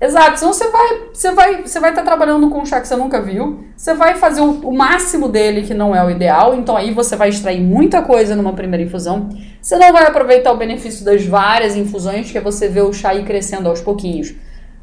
Exato, 0.00 0.38
senão 0.38 0.52
você 0.52 0.68
vai 0.68 1.00
você 1.12 1.30
vai 1.32 1.62
você 1.62 1.80
vai 1.80 1.90
estar 1.90 2.02
trabalhando 2.02 2.50
com 2.50 2.58
um 2.60 2.66
chá 2.66 2.80
que 2.80 2.88
você 2.88 2.96
nunca 2.96 3.22
viu, 3.22 3.64
você 3.74 3.94
vai 3.94 4.16
fazer 4.16 4.40
o, 4.42 4.50
o 4.68 4.76
máximo 4.76 5.28
dele 5.28 5.62
que 5.62 5.72
não 5.72 5.94
é 5.94 6.04
o 6.04 6.10
ideal, 6.10 6.54
então 6.54 6.76
aí 6.76 6.90
você 6.92 7.16
vai 7.16 7.30
extrair 7.30 7.60
muita 7.60 8.02
coisa 8.02 8.34
numa 8.36 8.52
primeira 8.52 8.84
infusão. 8.84 9.30
Você 9.62 9.76
não 9.76 9.92
vai 9.92 10.04
aproveitar 10.06 10.52
o 10.52 10.56
benefício 10.58 11.04
das 11.04 11.24
várias 11.24 11.74
infusões, 11.76 12.30
que 12.30 12.36
é 12.36 12.40
você 12.40 12.68
ver 12.68 12.82
o 12.82 12.92
chá 12.92 13.14
ir 13.14 13.24
crescendo 13.24 13.68
aos 13.68 13.80
pouquinhos. 13.80 14.34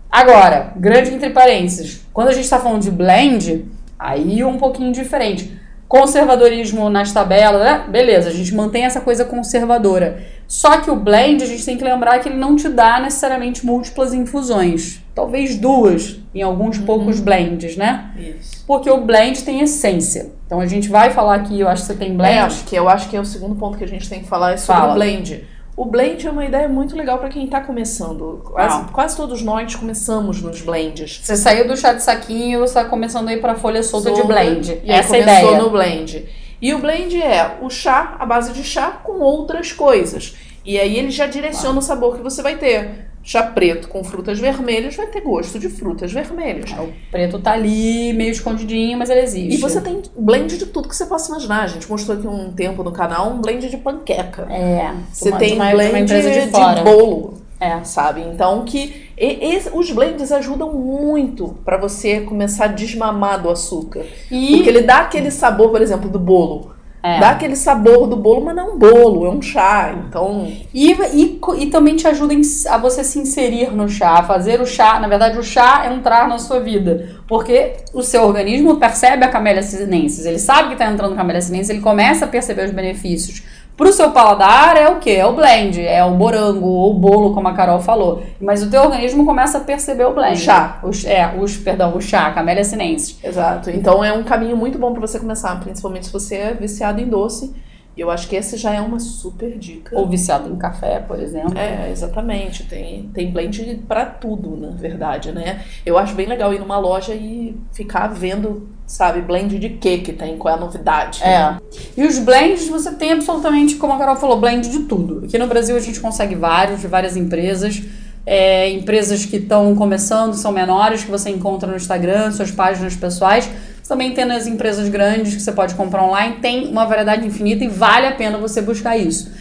Agora, 0.09 0.73
grande 0.75 1.13
entre 1.13 1.29
parênteses, 1.29 2.03
quando 2.11 2.29
a 2.29 2.33
gente 2.33 2.45
está 2.45 2.57
falando 2.59 2.81
de 2.81 2.89
blend, 2.89 3.65
aí 3.99 4.41
é 4.41 4.45
um 4.47 4.57
pouquinho 4.57 4.91
diferente. 4.91 5.60
Conservadorismo 5.91 6.89
nas 6.89 7.11
tabelas, 7.11 7.61
né? 7.61 7.85
beleza, 7.85 8.29
a 8.29 8.31
gente 8.31 8.55
mantém 8.55 8.85
essa 8.85 9.01
coisa 9.01 9.25
conservadora. 9.25 10.23
Só 10.47 10.77
que 10.77 10.89
o 10.89 10.95
blend, 10.95 11.43
a 11.43 11.45
gente 11.45 11.65
tem 11.65 11.77
que 11.77 11.83
lembrar 11.83 12.19
que 12.19 12.29
ele 12.29 12.37
não 12.37 12.55
te 12.55 12.69
dá 12.69 12.97
necessariamente 13.01 13.65
múltiplas 13.65 14.13
infusões. 14.13 15.01
Talvez 15.13 15.57
duas 15.57 16.17
em 16.33 16.41
alguns 16.41 16.77
poucos 16.77 17.19
blends, 17.19 17.75
né? 17.75 18.09
Isso. 18.17 18.63
Porque 18.65 18.89
o 18.89 19.01
blend 19.01 19.43
tem 19.43 19.59
essência. 19.59 20.31
Então 20.45 20.61
a 20.61 20.65
gente 20.65 20.87
vai 20.87 21.09
falar 21.09 21.35
aqui, 21.35 21.59
eu 21.59 21.67
acho 21.67 21.81
que 21.81 21.87
você 21.87 21.95
tem 21.95 22.15
blend. 22.15 22.35
É, 22.35 22.39
acho 22.39 22.63
que 22.63 22.75
eu 22.77 22.87
acho 22.87 23.09
que 23.09 23.17
é 23.17 23.19
o 23.19 23.25
segundo 23.25 23.55
ponto 23.55 23.77
que 23.77 23.83
a 23.83 23.87
gente 23.87 24.07
tem 24.07 24.21
que 24.21 24.29
falar 24.29 24.53
é 24.53 24.57
sobre 24.57 24.81
Fala. 24.81 24.93
o 24.93 24.95
blend. 24.95 25.43
O 25.81 25.85
blend 25.85 26.27
é 26.27 26.29
uma 26.29 26.45
ideia 26.45 26.69
muito 26.69 26.95
legal 26.95 27.17
para 27.17 27.27
quem 27.27 27.47
tá 27.47 27.59
começando. 27.59 28.39
Quase, 28.45 28.83
quase 28.91 29.17
todos 29.17 29.41
nós 29.41 29.73
começamos 29.73 30.39
nos 30.39 30.61
blends. 30.61 31.21
Você 31.23 31.35
saiu 31.35 31.67
do 31.67 31.75
chá 31.75 31.91
de 31.91 32.03
saquinho, 32.03 32.59
você 32.59 32.77
está 32.77 32.85
começando 32.85 33.29
a 33.29 33.33
ir 33.33 33.41
para 33.41 33.55
folha 33.55 33.81
solta, 33.81 34.11
de 34.11 34.21
blend. 34.21 34.79
E 34.83 34.91
aí 34.91 34.99
Essa 34.99 35.17
é 35.17 35.21
a 35.21 35.25
começou 35.25 35.49
ideia. 35.49 35.63
no 35.63 35.69
blend. 35.71 36.29
E 36.61 36.71
o 36.75 36.77
blend 36.77 37.19
é 37.19 37.57
o 37.63 37.69
chá, 37.71 38.15
a 38.19 38.25
base 38.27 38.53
de 38.53 38.63
chá, 38.63 38.91
com 39.03 39.21
outras 39.21 39.73
coisas. 39.73 40.35
E 40.63 40.79
aí 40.79 40.99
ele 40.99 41.09
já 41.09 41.25
direciona 41.25 41.79
o 41.79 41.81
sabor 41.81 42.15
que 42.15 42.21
você 42.21 42.43
vai 42.43 42.57
ter. 42.57 43.07
Chá 43.23 43.43
preto 43.43 43.87
com 43.87 44.03
frutas 44.03 44.39
vermelhas 44.39 44.95
vai 44.95 45.05
ter 45.07 45.21
gosto 45.21 45.59
de 45.59 45.69
frutas 45.69 46.11
vermelhas. 46.11 46.71
O 46.71 46.89
preto 47.11 47.37
tá 47.39 47.51
ali, 47.51 48.13
meio 48.13 48.31
escondidinho, 48.31 48.97
mas 48.97 49.09
ele 49.11 49.19
existe. 49.21 49.55
E 49.55 49.57
você 49.57 49.79
tem 49.79 50.01
blend 50.17 50.57
de 50.57 50.65
tudo 50.65 50.89
que 50.89 50.95
você 50.95 51.05
possa 51.05 51.29
imaginar. 51.31 51.61
A 51.63 51.67
gente 51.67 51.87
mostrou 51.89 52.17
aqui 52.17 52.27
um 52.27 52.51
tempo 52.51 52.83
no 52.83 52.91
canal 52.91 53.29
um 53.31 53.39
blend 53.39 53.69
de 53.69 53.77
panqueca. 53.77 54.47
É. 54.51 54.91
Você 55.11 55.29
uma- 55.29 55.37
tem 55.37 55.53
uma, 55.53 55.69
blend 55.69 56.05
de 56.05 56.21
de, 56.21 56.83
bolo, 56.83 57.35
É. 57.59 57.83
sabe? 57.83 58.21
Então 58.21 58.65
que 58.65 59.11
e- 59.15 59.53
esse- 59.55 59.69
os 59.71 59.91
blends 59.91 60.31
ajudam 60.31 60.73
muito 60.73 61.55
pra 61.63 61.77
você 61.77 62.21
começar 62.21 62.65
a 62.65 62.67
desmamar 62.69 63.39
do 63.39 63.49
açúcar. 63.51 64.03
E 64.31 64.55
Porque 64.55 64.69
ele 64.69 64.81
dá 64.81 65.01
aquele 65.01 65.29
sabor, 65.29 65.69
por 65.69 65.79
exemplo, 65.81 66.09
do 66.09 66.17
bolo. 66.17 66.71
É. 67.03 67.19
Dá 67.19 67.31
aquele 67.31 67.55
sabor 67.55 68.07
do 68.07 68.15
bolo, 68.15 68.45
mas 68.45 68.55
não 68.55 68.63
é 68.63 68.71
um 68.71 68.77
bolo, 68.77 69.25
é 69.25 69.29
um 69.29 69.41
chá. 69.41 69.95
Então, 70.07 70.47
E, 70.73 70.91
e, 70.91 71.39
e 71.57 71.65
também 71.67 71.95
te 71.95 72.07
ajuda 72.07 72.33
a 72.69 72.77
você 72.77 73.03
se 73.03 73.17
inserir 73.17 73.71
no 73.71 73.89
chá, 73.89 74.19
a 74.19 74.23
fazer 74.23 74.61
o 74.61 74.65
chá. 74.67 74.99
Na 74.99 75.07
verdade, 75.07 75.37
o 75.37 75.43
chá 75.43 75.85
é 75.85 75.93
entrar 75.93 76.27
na 76.27 76.37
sua 76.37 76.59
vida. 76.59 77.09
Porque 77.27 77.77
o 77.93 78.03
seu 78.03 78.23
organismo 78.23 78.77
percebe 78.77 79.25
a 79.25 79.29
camélia 79.29 79.63
sinensis. 79.63 80.25
Ele 80.25 80.37
sabe 80.37 80.67
que 80.67 80.73
está 80.73 80.91
entrando 80.91 81.15
camélia 81.15 81.41
sinensis, 81.41 81.69
ele 81.69 81.81
começa 81.81 82.25
a 82.25 82.27
perceber 82.27 82.65
os 82.65 82.71
benefícios. 82.71 83.41
Pro 83.75 83.91
seu 83.91 84.11
paladar 84.11 84.77
é 84.77 84.89
o 84.89 84.99
quê? 84.99 85.11
É 85.11 85.25
o 85.25 85.33
blend, 85.33 85.81
é 85.81 86.03
o 86.03 86.11
morango 86.11 86.67
ou 86.67 86.91
o 86.91 86.93
bolo, 86.93 87.33
como 87.33 87.47
a 87.47 87.53
Carol 87.53 87.79
falou. 87.79 88.21
Mas 88.39 88.61
o 88.61 88.69
teu 88.69 88.81
organismo 88.81 89.25
começa 89.25 89.57
a 89.57 89.61
perceber 89.61 90.05
o 90.05 90.13
blend. 90.13 90.33
O 90.33 90.37
chá. 90.37 90.79
Os, 90.83 91.05
é, 91.05 91.35
os, 91.39 91.57
perdão, 91.57 91.95
o 91.95 92.01
chá, 92.01 92.27
a 92.27 92.31
camélia 92.31 92.63
sinensis. 92.63 93.17
exato. 93.23 93.69
Então 93.69 94.03
é 94.03 94.13
um 94.13 94.23
caminho 94.23 94.55
muito 94.55 94.77
bom 94.77 94.91
pra 94.91 95.01
você 95.01 95.19
começar, 95.19 95.59
principalmente 95.59 96.07
se 96.07 96.13
você 96.13 96.35
é 96.35 96.53
viciado 96.53 97.01
em 97.01 97.07
doce. 97.07 97.53
E 98.01 98.03
eu 98.03 98.09
acho 98.09 98.27
que 98.27 98.35
esse 98.35 98.57
já 98.57 98.73
é 98.73 98.81
uma 98.81 98.99
super 98.99 99.59
dica. 99.59 99.95
Ou 99.95 100.09
viciado 100.09 100.49
em 100.49 100.55
café, 100.55 100.97
por 100.97 101.19
exemplo. 101.19 101.55
É, 101.55 101.91
exatamente. 101.91 102.63
Tem, 102.63 103.07
tem 103.13 103.29
blend 103.29 103.83
pra 103.87 104.07
tudo, 104.07 104.57
na 104.57 104.71
verdade, 104.71 105.31
né? 105.31 105.61
Eu 105.85 105.99
acho 105.99 106.15
bem 106.15 106.25
legal 106.25 106.51
ir 106.51 106.59
numa 106.59 106.79
loja 106.79 107.13
e 107.13 107.55
ficar 107.71 108.07
vendo, 108.07 108.67
sabe, 108.87 109.21
blend 109.21 109.59
de 109.59 109.69
que 109.69 109.99
que 109.99 110.13
tem, 110.13 110.35
qual 110.35 110.51
é 110.51 110.57
a 110.57 110.59
novidade. 110.59 111.21
É. 111.23 111.57
E 111.95 112.03
os 112.03 112.17
blends, 112.17 112.67
você 112.67 112.91
tem 112.91 113.11
absolutamente, 113.11 113.75
como 113.75 113.93
a 113.93 113.99
Carol 113.99 114.15
falou, 114.15 114.39
blend 114.39 114.67
de 114.67 114.79
tudo. 114.79 115.23
Aqui 115.23 115.37
no 115.37 115.45
Brasil 115.45 115.75
a 115.75 115.79
gente 115.79 115.99
consegue 115.99 116.33
vários, 116.33 116.81
de 116.81 116.87
várias 116.87 117.15
empresas. 117.15 117.83
É, 118.25 118.67
empresas 118.71 119.25
que 119.25 119.37
estão 119.37 119.75
começando, 119.75 120.33
são 120.33 120.51
menores, 120.51 121.03
que 121.03 121.11
você 121.11 121.29
encontra 121.29 121.69
no 121.69 121.75
Instagram, 121.75 122.31
suas 122.31 122.49
páginas 122.49 122.95
pessoais. 122.95 123.47
Também 123.87 124.13
tem 124.13 124.25
nas 124.25 124.47
empresas 124.47 124.87
grandes 124.89 125.35
que 125.35 125.41
você 125.41 125.51
pode 125.51 125.75
comprar 125.75 126.03
online. 126.03 126.37
Tem 126.41 126.67
uma 126.67 126.85
variedade 126.85 127.25
infinita 127.25 127.63
e 127.63 127.67
vale 127.67 128.07
a 128.07 128.11
pena 128.13 128.37
você 128.37 128.61
buscar 128.61 128.97
isso. 128.97 129.31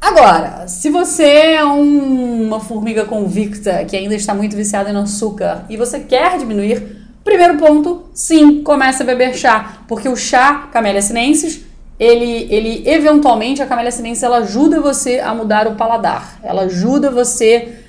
Agora, 0.00 0.66
se 0.66 0.90
você 0.90 1.24
é 1.24 1.64
um- 1.64 2.46
uma 2.46 2.58
formiga 2.58 3.04
convicta 3.04 3.84
que 3.84 3.96
ainda 3.96 4.14
está 4.14 4.34
muito 4.34 4.56
viciada 4.56 4.90
em 4.90 4.96
açúcar 4.96 5.64
e 5.68 5.76
você 5.76 6.00
quer 6.00 6.38
diminuir, 6.38 6.82
primeiro 7.24 7.56
ponto, 7.56 8.04
sim, 8.12 8.62
comece 8.64 9.02
a 9.02 9.06
beber 9.06 9.34
chá, 9.34 9.78
porque 9.86 10.08
o 10.08 10.16
chá 10.16 10.68
Camellia 10.72 11.00
sinensis, 11.00 11.60
ele, 12.00 12.48
ele 12.50 12.82
eventualmente 12.84 13.62
a 13.62 13.66
Camellia 13.66 13.92
sinensis 13.92 14.24
ela 14.24 14.38
ajuda 14.38 14.80
você 14.80 15.20
a 15.20 15.32
mudar 15.32 15.68
o 15.68 15.76
paladar. 15.76 16.40
Ela 16.42 16.62
ajuda 16.62 17.08
você 17.10 17.81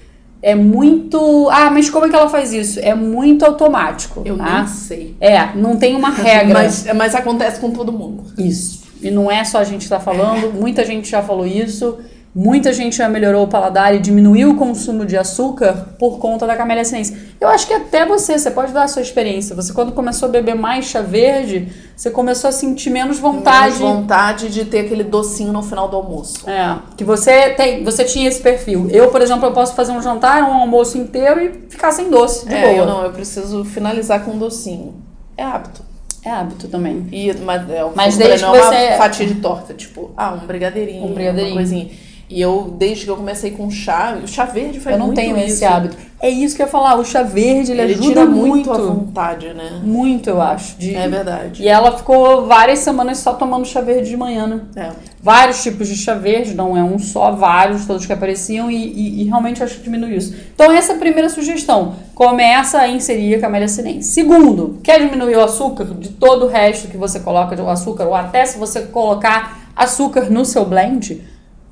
é 0.44 0.54
muito, 0.54 1.50
ah, 1.50 1.72
mas 1.72 1.90
como 1.90 2.06
é 2.06 2.10
que 2.10 2.16
ela 2.16 2.28
faz 2.28 2.52
isso? 2.52 2.78
É 2.82 2.94
muito 2.94 3.46
automático, 3.46 4.22
Eu 4.26 4.38
tá? 4.38 4.58
nem 4.58 4.68
sei. 4.68 5.16
É, 5.22 5.56
não 5.56 5.78
tem 5.78 5.96
uma 5.96 6.10
regra. 6.12 6.54
Mas, 6.54 6.86
mas 6.94 7.16
acontece 7.16 7.62
com 7.62 7.72
todo 7.72 7.94
mundo. 7.94 8.26
Isso. 8.38 8.84
E 9.02 9.10
não 9.10 9.32
é 9.32 9.46
só 9.46 9.60
a 9.60 9.64
gente 9.64 9.78
que 9.78 9.84
está 9.86 10.02
falando, 10.02 10.52
muita 10.54 10.86
gente 10.86 11.10
já 11.10 11.22
falou 11.24 11.48
isso. 11.48 11.98
Muita 12.36 12.74
gente 12.74 12.96
já 12.98 13.08
melhorou 13.08 13.44
o 13.44 13.48
paladar 13.48 13.94
e 13.94 14.00
diminuiu 14.00 14.52
o 14.52 14.56
consumo 14.56 15.06
de 15.06 15.16
açúcar 15.16 15.90
por 16.00 16.18
conta 16.18 16.48
da 16.48 16.56
camélia 16.56 16.84
sinensis. 16.84 17.16
Eu 17.40 17.48
acho 17.48 17.68
que 17.68 17.74
até 17.74 18.08
você, 18.08 18.40
você 18.40 18.50
pode 18.50 18.74
dar 18.74 18.86
a 18.86 18.88
sua 18.88 19.04
experiência. 19.04 19.56
Você, 19.56 19.72
quando 19.72 19.92
começou 19.92 20.28
a 20.30 20.32
beber 20.32 20.56
mais 20.56 20.86
chá 20.86 21.02
verde, 21.02 21.72
você 21.96 22.10
começou 22.10 22.48
a 22.48 22.52
sentir 22.52 22.90
menos 22.90 23.20
vontade. 23.20 23.78
Menos 23.78 23.78
vontade 23.78 24.50
de 24.50 24.66
ter 24.66 24.80
aquele 24.80 25.04
docinho 25.04 25.54
no 25.54 25.62
final 25.62 25.88
do 25.88 25.96
almoço. 25.96 26.50
É, 26.50 26.76
que 26.98 27.04
você 27.04 27.52
tem, 27.52 27.84
você 27.84 28.04
tinha 28.04 28.28
esse 28.28 28.42
perfil. 28.42 28.88
Eu, 28.90 29.12
por 29.12 29.22
exemplo, 29.22 29.46
eu 29.46 29.52
posso 29.52 29.76
fazer 29.76 29.92
um 29.92 30.02
jantar, 30.02 30.42
um 30.42 30.54
almoço 30.54 30.98
inteiro 30.98 31.40
e 31.40 31.70
ficar 31.70 31.92
sem 31.92 32.10
doce, 32.10 32.48
de 32.48 32.56
é, 32.56 32.62
boa. 32.62 32.74
eu 32.78 32.86
não, 32.88 33.04
eu 33.04 33.12
preciso 33.12 33.64
finalizar 33.64 34.26
com 34.26 34.32
um 34.32 34.40
docinho. 34.40 34.96
É 35.38 35.44
hábito. 35.44 35.84
É 36.26 36.32
hábito 36.32 36.68
também. 36.68 37.06
E, 37.12 37.32
mas 37.34 37.70
é, 37.70 37.86
Mas 37.94 38.18
não 38.18 38.28
desde 38.28 38.46
é 38.46 38.48
uma 38.48 38.98
fatia 38.98 39.28
de 39.28 39.36
torta, 39.36 39.74
tipo, 39.74 40.12
ah, 40.16 40.34
um 40.34 40.48
brigadeirinho, 40.48 41.06
Um 41.06 41.14
brigadeirinho. 41.14 41.54
uma 41.54 41.62
coisinha. 41.62 41.90
E 42.30 42.42
eu, 42.42 42.74
desde 42.80 43.06
que 43.06 43.12
eu 43.12 43.18
comecei 43.18 43.52
com 43.52 43.70
chá, 43.70 44.18
o 44.24 44.28
chá 44.28 44.46
verde 44.46 44.80
faz 44.80 44.96
eu 44.96 45.00
não 45.00 45.08
muito 45.08 45.18
tenho 45.18 45.38
isso. 45.38 45.46
esse 45.48 45.66
hábito. 45.66 45.96
É 46.20 46.30
isso 46.30 46.56
que 46.56 46.62
eu 46.62 46.66
ia 46.66 46.72
falar, 46.72 46.96
o 46.96 47.04
chá 47.04 47.22
verde, 47.22 47.74
ele, 47.74 47.82
Ele 47.82 47.94
ajuda 47.94 48.08
tira 48.08 48.26
muito. 48.26 48.48
muito 48.48 48.72
a 48.72 48.78
vontade, 48.78 49.54
né? 49.54 49.82
Muito, 49.84 50.30
eu 50.30 50.42
acho. 50.42 50.78
de- 50.78 50.96
É 50.96 51.08
verdade. 51.08 51.62
E 51.62 51.68
ela 51.68 51.96
ficou 51.98 52.48
várias 52.48 52.80
semanas 52.80 53.18
só 53.20 53.34
tomando 53.34 53.66
chá 53.66 53.82
verde 53.82 54.10
de 54.10 54.16
manhã, 54.18 54.48
né? 54.48 54.62
É. 54.76 54.92
Vários 55.22 55.62
tipos 55.62 55.88
de 55.88 55.98
chá 55.98 56.14
verde, 56.16 56.54
não 56.56 56.78
é 56.78 56.84
um 56.84 56.98
só, 56.98 57.32
vários, 57.34 57.86
todos 57.86 58.06
que 58.06 58.14
apareciam, 58.14 58.72
e, 58.72 58.76
e- 58.78 59.22
e 59.22 59.24
realmente 59.26 59.62
acho 59.62 59.76
que 59.78 59.84
diminuiu 59.84 60.16
isso. 60.18 60.34
Então, 60.56 60.72
essa 60.72 60.94
é 60.94 60.96
a 60.96 61.00
primeira 61.00 61.28
sugestão. 61.30 61.96
Começa 62.16 62.80
a 62.80 62.88
inserir 62.88 63.36
a 63.36 63.40
camélia 63.42 63.68
sinense. 63.68 64.10
Segundo, 64.14 64.80
quer 64.82 65.00
diminuir 65.06 65.36
o 65.36 65.42
açúcar 65.44 65.84
de 65.86 66.10
todo 66.10 66.46
o 66.46 66.48
resto 66.48 66.88
que 66.88 66.96
você 66.98 67.20
coloca 67.20 67.54
de 67.56 67.62
açúcar, 67.62 68.06
ou 68.06 68.16
até 68.16 68.46
se 68.46 68.58
você 68.58 68.82
colocar 68.84 69.72
açúcar 69.76 70.30
no 70.32 70.46
seu 70.46 70.64
blend, 70.64 71.22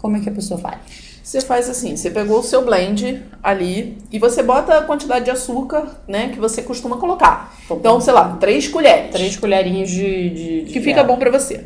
como 0.02 0.18
é 0.18 0.20
que 0.20 0.30
a 0.30 0.32
pessoa 0.32 0.60
faz? 0.60 0.78
Você 1.24 1.40
faz 1.40 1.70
assim, 1.70 1.96
você 1.96 2.10
pegou 2.10 2.40
o 2.40 2.44
seu 2.44 2.66
blend 2.66 3.24
ali 3.44 3.98
e 4.12 4.18
você 4.18 4.42
bota 4.42 4.80
a 4.80 4.82
quantidade 4.82 5.26
de 5.26 5.32
açúcar, 5.32 6.02
né, 6.08 6.30
que 6.34 6.40
você 6.40 6.64
costuma 6.64 6.98
colocar. 6.98 7.56
Então, 7.70 8.02
sei 8.02 8.12
lá, 8.12 8.36
três 8.40 8.68
colheres. 8.68 9.12
Três 9.12 9.38
colherinhas 9.38 9.90
de. 9.90 10.30
de- 10.30 10.62
de- 10.66 10.72
que 10.74 10.82
fica 10.82 11.04
bom 11.04 11.18
pra 11.18 11.30
você. 11.30 11.66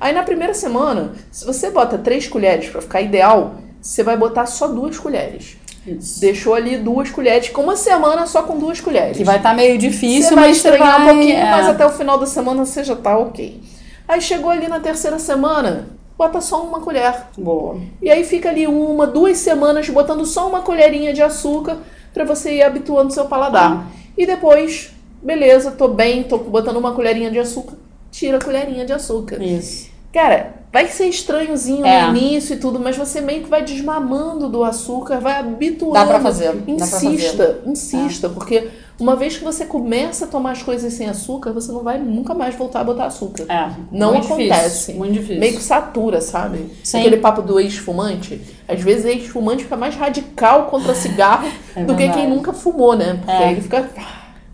Aí 0.00 0.12
na 0.12 0.22
primeira 0.24 0.52
semana, 0.52 1.12
se 1.30 1.44
você 1.44 1.70
bota 1.70 1.96
três 1.98 2.26
colheres 2.26 2.68
pra 2.68 2.82
ficar 2.82 3.00
ideal, 3.00 3.54
você 3.80 4.02
vai 4.02 4.16
botar 4.16 4.46
só 4.46 4.66
duas 4.68 4.98
colheres. 4.98 5.56
Isso. 5.86 6.20
Deixou 6.20 6.54
ali 6.54 6.76
duas 6.76 7.08
colheres, 7.10 7.46
fica 7.46 7.60
uma 7.60 7.76
semana 7.76 8.26
só 8.26 8.42
com 8.42 8.58
duas 8.58 8.80
colheres. 8.80 9.16
Que 9.16 9.24
vai 9.24 9.36
estar 9.38 9.54
meio 9.54 9.78
difícil, 9.78 10.28
você 10.30 10.34
vai 10.34 10.48
mas 10.48 10.58
você 10.58 10.68
estranhar 10.68 10.98
vai, 11.04 11.12
um 11.12 11.16
pouquinho, 11.16 11.36
é. 11.38 11.50
mas 11.50 11.68
até 11.68 11.86
o 11.86 11.90
final 11.90 12.18
da 12.18 12.26
semana 12.26 12.64
você 12.66 12.84
já 12.84 12.94
tá 12.96 13.16
ok. 13.16 13.60
Aí 14.06 14.20
chegou 14.20 14.50
ali 14.50 14.68
na 14.68 14.80
terceira 14.80 15.18
semana, 15.18 15.86
bota 16.18 16.40
só 16.40 16.62
uma 16.64 16.80
colher. 16.80 17.14
Boa. 17.38 17.78
E 18.02 18.10
aí 18.10 18.24
fica 18.24 18.50
ali 18.50 18.66
uma, 18.66 19.06
duas 19.06 19.38
semanas 19.38 19.88
botando 19.88 20.26
só 20.26 20.48
uma 20.48 20.62
colherinha 20.62 21.14
de 21.14 21.22
açúcar 21.22 21.78
pra 22.12 22.24
você 22.24 22.56
ir 22.56 22.62
habituando 22.62 23.12
seu 23.12 23.26
paladar. 23.26 23.86
E 24.16 24.26
depois, 24.26 24.90
beleza, 25.22 25.70
tô 25.70 25.86
bem, 25.86 26.24
tô 26.24 26.36
botando 26.38 26.76
uma 26.76 26.92
colherinha 26.92 27.30
de 27.30 27.38
açúcar, 27.38 27.74
tira 28.10 28.38
a 28.38 28.44
colherinha 28.44 28.84
de 28.84 28.92
açúcar. 28.92 29.40
Isso. 29.40 29.88
Cara, 30.12 30.54
vai 30.72 30.88
ser 30.88 31.06
estranhozinho 31.06 31.86
É. 31.86 32.08
no 32.10 32.16
início 32.16 32.56
e 32.56 32.58
tudo, 32.58 32.80
mas 32.80 32.96
você 32.96 33.20
meio 33.20 33.44
que 33.44 33.48
vai 33.48 33.62
desmamando 33.62 34.48
do 34.48 34.64
açúcar, 34.64 35.20
vai 35.20 35.38
habituando. 35.38 35.94
Dá 35.94 36.04
pra 36.06 36.18
fazer, 36.18 36.52
dá 36.52 36.62
pra 36.62 36.72
Insista, 36.72 37.60
insista, 37.64 38.28
porque 38.28 38.68
uma 39.00 39.14
vez 39.14 39.36
que 39.38 39.44
você 39.44 39.64
começa 39.64 40.24
a 40.24 40.28
tomar 40.28 40.52
as 40.52 40.62
coisas 40.62 40.92
sem 40.92 41.08
açúcar, 41.08 41.52
você 41.52 41.70
não 41.70 41.82
vai 41.82 41.98
nunca 41.98 42.34
mais 42.34 42.54
voltar 42.56 42.80
a 42.80 42.84
botar 42.84 43.04
açúcar. 43.06 43.44
É. 43.48 43.70
Não 43.92 44.12
muito 44.14 44.26
acontece. 44.26 44.68
Difícil, 44.68 44.94
muito 44.96 45.12
difícil. 45.12 45.38
Meio 45.38 45.56
que 45.56 45.62
satura, 45.62 46.20
sabe? 46.20 46.70
Sim. 46.82 46.98
Aquele 47.00 47.18
papo 47.18 47.40
do 47.42 47.60
ex-fumante. 47.60 48.40
Às 48.66 48.80
vezes 48.80 49.04
o 49.04 49.08
ex-fumante 49.08 49.62
fica 49.64 49.76
mais 49.76 49.94
radical 49.94 50.64
contra 50.66 50.94
cigarro 50.94 51.48
É 51.76 51.84
do 51.84 51.94
que 51.94 52.08
quem 52.08 52.28
nunca 52.28 52.52
fumou, 52.52 52.96
né? 52.96 53.14
Porque 53.14 53.30
É. 53.30 53.44
aí 53.46 53.52
ele 53.52 53.60
fica. 53.60 53.88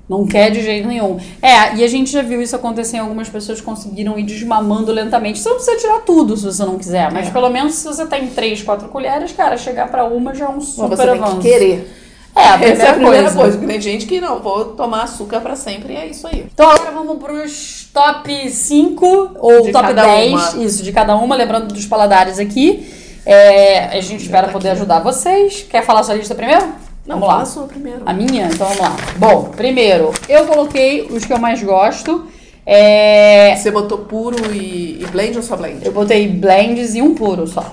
Não 0.06 0.26
quer 0.26 0.50
de 0.50 0.60
jeito 0.62 0.86
nenhum. 0.86 1.18
É, 1.40 1.76
e 1.76 1.82
a 1.82 1.88
gente 1.88 2.10
já 2.12 2.20
viu 2.20 2.42
isso 2.42 2.54
acontecer 2.54 2.98
em 2.98 3.00
algumas 3.00 3.26
pessoas 3.30 3.62
conseguiram 3.62 4.18
ir 4.18 4.24
desmamando 4.24 4.92
lentamente. 4.92 5.38
Você 5.38 5.48
não 5.48 5.56
precisa 5.56 5.78
tirar 5.78 6.00
tudo 6.00 6.36
se 6.36 6.44
você 6.44 6.62
não 6.62 6.76
quiser, 6.76 7.10
mas 7.10 7.28
É. 7.28 7.30
pelo 7.30 7.48
menos 7.48 7.72
se 7.76 7.86
você 7.86 8.04
tem 8.04 8.26
três, 8.26 8.62
quatro 8.62 8.88
colheres, 8.88 9.32
cara, 9.32 9.56
chegar 9.56 9.88
pra 9.90 10.04
uma 10.04 10.34
já 10.34 10.44
é 10.44 10.48
um 10.48 10.56
Mas 10.56 10.64
super 10.66 10.88
você 10.98 11.02
tem 11.04 11.12
avanço. 11.22 11.36
que 11.38 11.48
querer. 11.48 11.90
É, 12.36 12.48
a 12.48 12.58
primeira, 12.58 12.82
é 12.82 12.88
a 12.88 12.94
primeira 12.94 13.22
coisa. 13.22 13.36
coisa. 13.38 13.58
Porque 13.58 13.72
tem 13.72 13.80
gente 13.80 14.06
que 14.06 14.20
não, 14.20 14.40
vou 14.40 14.64
tomar 14.66 15.04
açúcar 15.04 15.40
pra 15.40 15.54
sempre 15.54 15.92
e 15.92 15.96
é 15.96 16.06
isso 16.06 16.26
aí. 16.26 16.46
Então 16.52 16.68
agora 16.68 16.90
vamos 16.90 17.18
pros 17.18 17.88
top 17.92 18.50
5 18.50 19.30
ou 19.38 19.62
De 19.62 19.72
top 19.72 19.86
cada 19.88 20.02
10. 20.02 20.30
uma. 20.32 20.64
Isso, 20.64 20.82
de 20.82 20.92
cada 20.92 21.16
uma, 21.16 21.36
lembrando 21.36 21.72
dos 21.72 21.86
paladares 21.86 22.38
aqui. 22.38 22.92
É, 23.24 23.96
a 23.96 24.00
gente 24.00 24.22
espera 24.24 24.48
tá 24.48 24.52
poder 24.52 24.68
aqui. 24.70 24.78
ajudar 24.78 24.98
vocês. 25.00 25.64
Quer 25.70 25.82
falar 25.84 26.02
sua 26.02 26.14
lista 26.14 26.34
primeiro? 26.34 26.66
Não, 27.06 27.20
vamos 27.20 27.28
lá. 27.28 27.42
a 27.42 27.46
sua 27.46 27.64
primeiro. 27.66 28.02
A 28.04 28.12
minha? 28.12 28.46
Então 28.46 28.66
vamos 28.66 28.82
lá. 28.82 28.96
Bom, 29.16 29.44
primeiro, 29.56 30.12
eu 30.28 30.46
coloquei 30.46 31.02
os 31.10 31.24
que 31.24 31.32
eu 31.32 31.38
mais 31.38 31.62
gosto. 31.62 32.26
É, 32.66 33.54
Você 33.56 33.70
botou 33.70 33.98
puro 33.98 34.52
e, 34.52 35.02
e 35.02 35.06
blend 35.12 35.36
ou 35.36 35.42
só 35.42 35.54
blend? 35.54 35.84
eu 35.84 35.92
botei 35.92 36.26
blends 36.28 36.94
e 36.94 37.02
um 37.02 37.14
puro 37.14 37.46
só. 37.46 37.72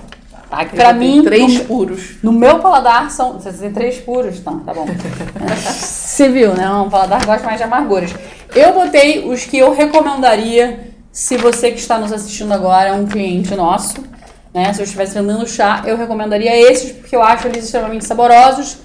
Tá? 0.52 0.66
Que 0.66 0.76
pra 0.76 0.92
mim, 0.92 1.22
Três 1.24 1.60
no, 1.60 1.64
puros. 1.64 2.16
no 2.22 2.30
meu 2.30 2.58
paladar 2.58 3.10
são. 3.10 3.40
Você 3.40 3.50
tem 3.52 3.72
três 3.72 3.96
puros? 3.96 4.38
Tá, 4.40 4.52
tá 4.66 4.74
bom. 4.74 4.84
Você 5.56 6.28
viu, 6.28 6.52
né? 6.52 6.68
Um 6.68 6.90
paladar 6.90 7.24
gosta 7.24 7.46
mais 7.46 7.56
de 7.56 7.64
amarguras. 7.64 8.14
Eu 8.54 8.74
botei 8.74 9.26
os 9.26 9.46
que 9.46 9.56
eu 9.56 9.72
recomendaria 9.72 10.92
Se 11.10 11.38
você 11.38 11.70
que 11.70 11.78
está 11.78 11.96
nos 11.96 12.12
assistindo 12.12 12.52
agora 12.52 12.90
é 12.90 12.92
um 12.92 13.06
cliente 13.06 13.54
nosso, 13.54 14.04
né? 14.52 14.70
Se 14.74 14.82
eu 14.82 14.84
estivesse 14.84 15.14
vendendo 15.14 15.48
chá, 15.48 15.84
eu 15.86 15.96
recomendaria 15.96 16.54
esses 16.70 16.92
porque 16.92 17.16
eu 17.16 17.22
acho 17.22 17.48
eles 17.48 17.64
extremamente 17.64 18.04
saborosos 18.04 18.76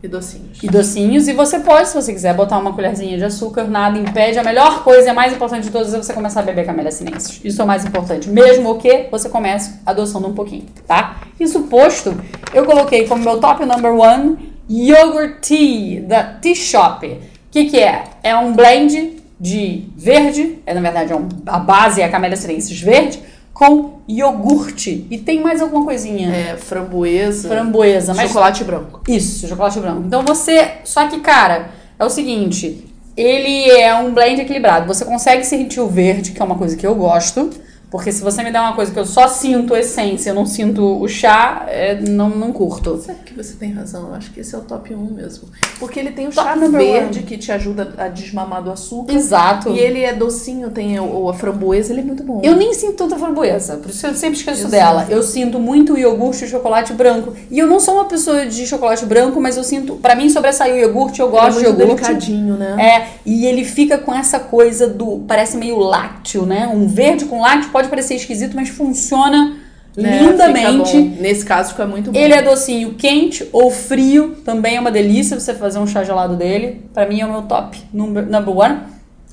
E 0.00 0.06
docinhos. 0.06 0.62
e 0.62 0.68
docinhos. 0.68 1.26
E 1.26 1.32
você 1.32 1.58
pode, 1.58 1.88
se 1.88 1.94
você 1.94 2.12
quiser, 2.12 2.32
botar 2.34 2.58
uma 2.58 2.72
colherzinha 2.72 3.18
de 3.18 3.24
açúcar, 3.24 3.64
nada 3.64 3.98
impede. 3.98 4.38
A 4.38 4.44
melhor 4.44 4.84
coisa 4.84 5.08
e 5.08 5.10
a 5.10 5.14
mais 5.14 5.32
importante 5.32 5.64
de 5.64 5.70
todas 5.70 5.92
é 5.92 5.96
você 5.96 6.12
começar 6.12 6.40
a 6.40 6.42
beber 6.44 6.64
camélia 6.64 6.92
sinensis. 6.92 7.40
Isso 7.42 7.60
é 7.60 7.64
o 7.64 7.66
mais 7.66 7.84
importante. 7.84 8.28
Mesmo 8.28 8.78
que 8.78 9.08
você 9.10 9.28
comece 9.28 9.80
adoçando 9.84 10.28
um 10.28 10.34
pouquinho, 10.34 10.66
tá? 10.86 11.16
Isso 11.40 11.62
posto, 11.62 12.14
eu 12.54 12.64
coloquei 12.64 13.08
como 13.08 13.24
meu 13.24 13.40
top 13.40 13.64
number 13.66 13.92
one 13.92 14.54
Yogurt 14.70 15.40
Tea, 15.40 16.02
da 16.02 16.22
Tea 16.22 16.54
Shop. 16.54 17.06
O 17.06 17.18
que, 17.50 17.64
que 17.64 17.78
é? 17.78 18.04
É 18.22 18.36
um 18.36 18.52
blend 18.52 19.18
de 19.40 19.88
verde, 19.96 20.58
é 20.66 20.74
na 20.74 20.80
verdade 20.80 21.12
é 21.12 21.16
um, 21.16 21.28
a 21.46 21.58
base 21.58 22.00
é 22.00 22.04
a 22.04 22.08
camélia 22.08 22.36
sinensis 22.36 22.80
verde, 22.80 23.22
com 23.58 23.94
iogurte. 24.06 25.04
E 25.10 25.18
tem 25.18 25.42
mais 25.42 25.60
alguma 25.60 25.84
coisinha. 25.84 26.32
É, 26.32 26.56
framboesa. 26.56 27.48
Framboesa, 27.48 28.14
mas 28.14 28.28
Chocolate 28.28 28.62
branco. 28.62 29.00
isso, 29.08 29.48
chocolate 29.48 29.80
branco. 29.80 30.04
Então 30.06 30.22
você. 30.24 30.74
Só 30.84 31.08
que, 31.08 31.18
cara, 31.18 31.70
é 31.98 32.04
o 32.04 32.08
seguinte: 32.08 32.86
ele 33.16 33.68
é 33.68 33.92
um 33.96 34.14
blend 34.14 34.40
equilibrado. 34.40 34.86
Você 34.86 35.04
consegue 35.04 35.42
sentir 35.44 35.80
o 35.80 35.88
verde, 35.88 36.30
que 36.30 36.40
é 36.40 36.44
uma 36.44 36.54
coisa 36.54 36.76
que 36.76 36.86
eu 36.86 36.94
gosto. 36.94 37.50
Porque 37.90 38.12
se 38.12 38.22
você 38.22 38.42
me 38.42 38.50
der 38.50 38.60
uma 38.60 38.74
coisa 38.74 38.92
que 38.92 38.98
eu 38.98 39.06
só 39.06 39.28
sinto 39.28 39.74
essência, 39.74 40.30
eu 40.30 40.34
não 40.34 40.44
sinto 40.44 41.00
o 41.00 41.08
chá, 41.08 41.64
é, 41.68 41.94
não, 42.00 42.28
não 42.28 42.52
curto. 42.52 42.98
Sabe 42.98 43.20
que 43.24 43.34
você 43.34 43.54
tem 43.54 43.72
razão? 43.72 44.08
Eu 44.08 44.14
acho 44.14 44.30
que 44.30 44.40
esse 44.40 44.54
é 44.54 44.58
o 44.58 44.60
top 44.60 44.94
1 44.94 45.14
mesmo. 45.14 45.48
Porque 45.78 45.98
ele 45.98 46.10
tem 46.10 46.26
o 46.26 46.30
Top 46.30 46.46
chá 46.46 46.54
verde 46.54 47.22
que 47.22 47.38
te 47.38 47.50
ajuda 47.50 47.94
a 47.96 48.08
desmamar 48.08 48.62
do 48.62 48.70
açúcar. 48.70 49.12
Exato. 49.12 49.70
E 49.70 49.78
ele 49.78 50.02
é 50.02 50.12
docinho, 50.12 50.70
tem 50.70 51.00
o, 51.00 51.28
a 51.30 51.34
framboesa, 51.34 51.92
ele 51.92 52.02
é 52.02 52.04
muito 52.04 52.22
bom. 52.22 52.40
Eu 52.42 52.56
nem 52.56 52.74
sinto 52.74 52.94
tanta 52.94 53.16
framboesa, 53.16 53.76
por 53.78 53.90
isso 53.90 54.06
eu 54.06 54.14
sempre 54.14 54.38
esqueço 54.38 54.66
Exato. 54.66 54.70
dela. 54.70 55.06
Eu 55.08 55.22
sinto 55.22 55.58
muito 55.58 55.96
iogurte 55.96 56.44
e 56.44 56.48
chocolate 56.48 56.92
branco. 56.92 57.32
E 57.50 57.58
eu 57.58 57.66
não 57.66 57.80
sou 57.80 57.94
uma 57.94 58.04
pessoa 58.04 58.44
de 58.46 58.66
chocolate 58.66 59.06
branco, 59.06 59.40
mas 59.40 59.56
eu 59.56 59.64
sinto. 59.64 59.96
Pra 59.96 60.14
mim 60.14 60.28
sobressaiu 60.28 60.74
o 60.74 60.78
iogurte, 60.78 61.20
eu 61.20 61.28
Ele 61.28 61.36
é 61.36 61.40
gosto 61.40 61.58
de 61.58 61.64
muito 61.66 61.80
iogurte. 61.80 62.02
delicadinho, 62.02 62.54
né? 62.56 62.76
É, 62.78 63.08
e 63.24 63.46
ele 63.46 63.64
fica 63.64 63.96
com 63.96 64.14
essa 64.14 64.38
coisa 64.38 64.86
do. 64.86 65.20
Parece 65.26 65.56
meio 65.56 65.78
lácteo, 65.78 66.44
né? 66.44 66.68
Um 66.68 66.86
verde 66.86 67.24
com 67.24 67.40
lácteo 67.40 67.70
pode 67.78 67.88
parecer 67.88 68.14
esquisito, 68.16 68.56
mas 68.56 68.68
funciona 68.68 69.56
É, 69.96 70.00
lindamente. 70.22 70.96
Nesse 70.98 71.44
caso 71.44 71.70
fica 71.70 71.86
muito 71.86 72.10
bom. 72.10 72.18
Ele 72.18 72.34
é 72.34 72.42
docinho 72.42 72.94
quente 72.94 73.48
ou 73.52 73.70
frio, 73.70 74.36
também 74.44 74.76
é 74.76 74.80
uma 74.80 74.90
delícia 74.90 75.38
você 75.38 75.54
fazer 75.54 75.78
um 75.78 75.86
chá 75.86 76.02
gelado 76.02 76.34
dele. 76.34 76.84
Pra 76.92 77.06
mim 77.06 77.20
é 77.20 77.26
o 77.26 77.30
meu 77.30 77.42
top 77.42 77.80
number, 77.92 78.26
number 78.28 78.56
one. 78.56 78.78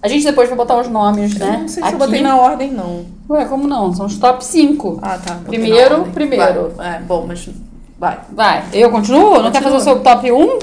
A 0.01 0.07
gente 0.07 0.23
depois 0.23 0.47
vai 0.47 0.55
botar 0.57 0.79
os 0.79 0.87
nomes, 0.87 1.39
Eu 1.39 1.45
né? 1.47 1.57
não 1.61 1.67
sei 1.67 1.81
se 1.81 1.87
Aqui. 1.89 1.95
eu 1.95 1.99
botei 1.99 2.21
na 2.21 2.37
ordem, 2.37 2.71
não. 2.71 3.05
Ué, 3.27 3.45
como 3.45 3.67
não? 3.67 3.91
São 3.91 4.05
os 4.05 4.19
top 4.19 4.45
5. 4.45 4.99
Ah, 5.01 5.17
tá. 5.17 5.39
Primeiro, 5.45 6.03
primeiro. 6.13 6.69
Vai. 6.75 6.97
É, 6.97 6.99
bom, 6.99 7.25
mas 7.27 7.49
vai. 7.97 8.19
Vai, 8.31 8.63
eu 8.73 8.91
continuo? 8.91 9.41
Não 9.41 9.51
quer 9.51 9.63
fazer 9.63 9.77
Continua. 9.77 9.77
o 9.77 9.81
seu 9.81 9.99
top 10.03 10.31
1? 10.31 10.59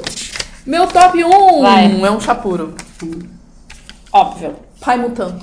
Meu 0.64 0.86
top 0.86 1.24
1 1.24 1.60
Vai. 1.60 2.00
é 2.06 2.10
um 2.12 2.20
chá 2.20 2.36
puro. 2.36 2.74
Óbvio. 4.12 4.54
Pai 4.80 4.96
Mutan. 4.98 5.36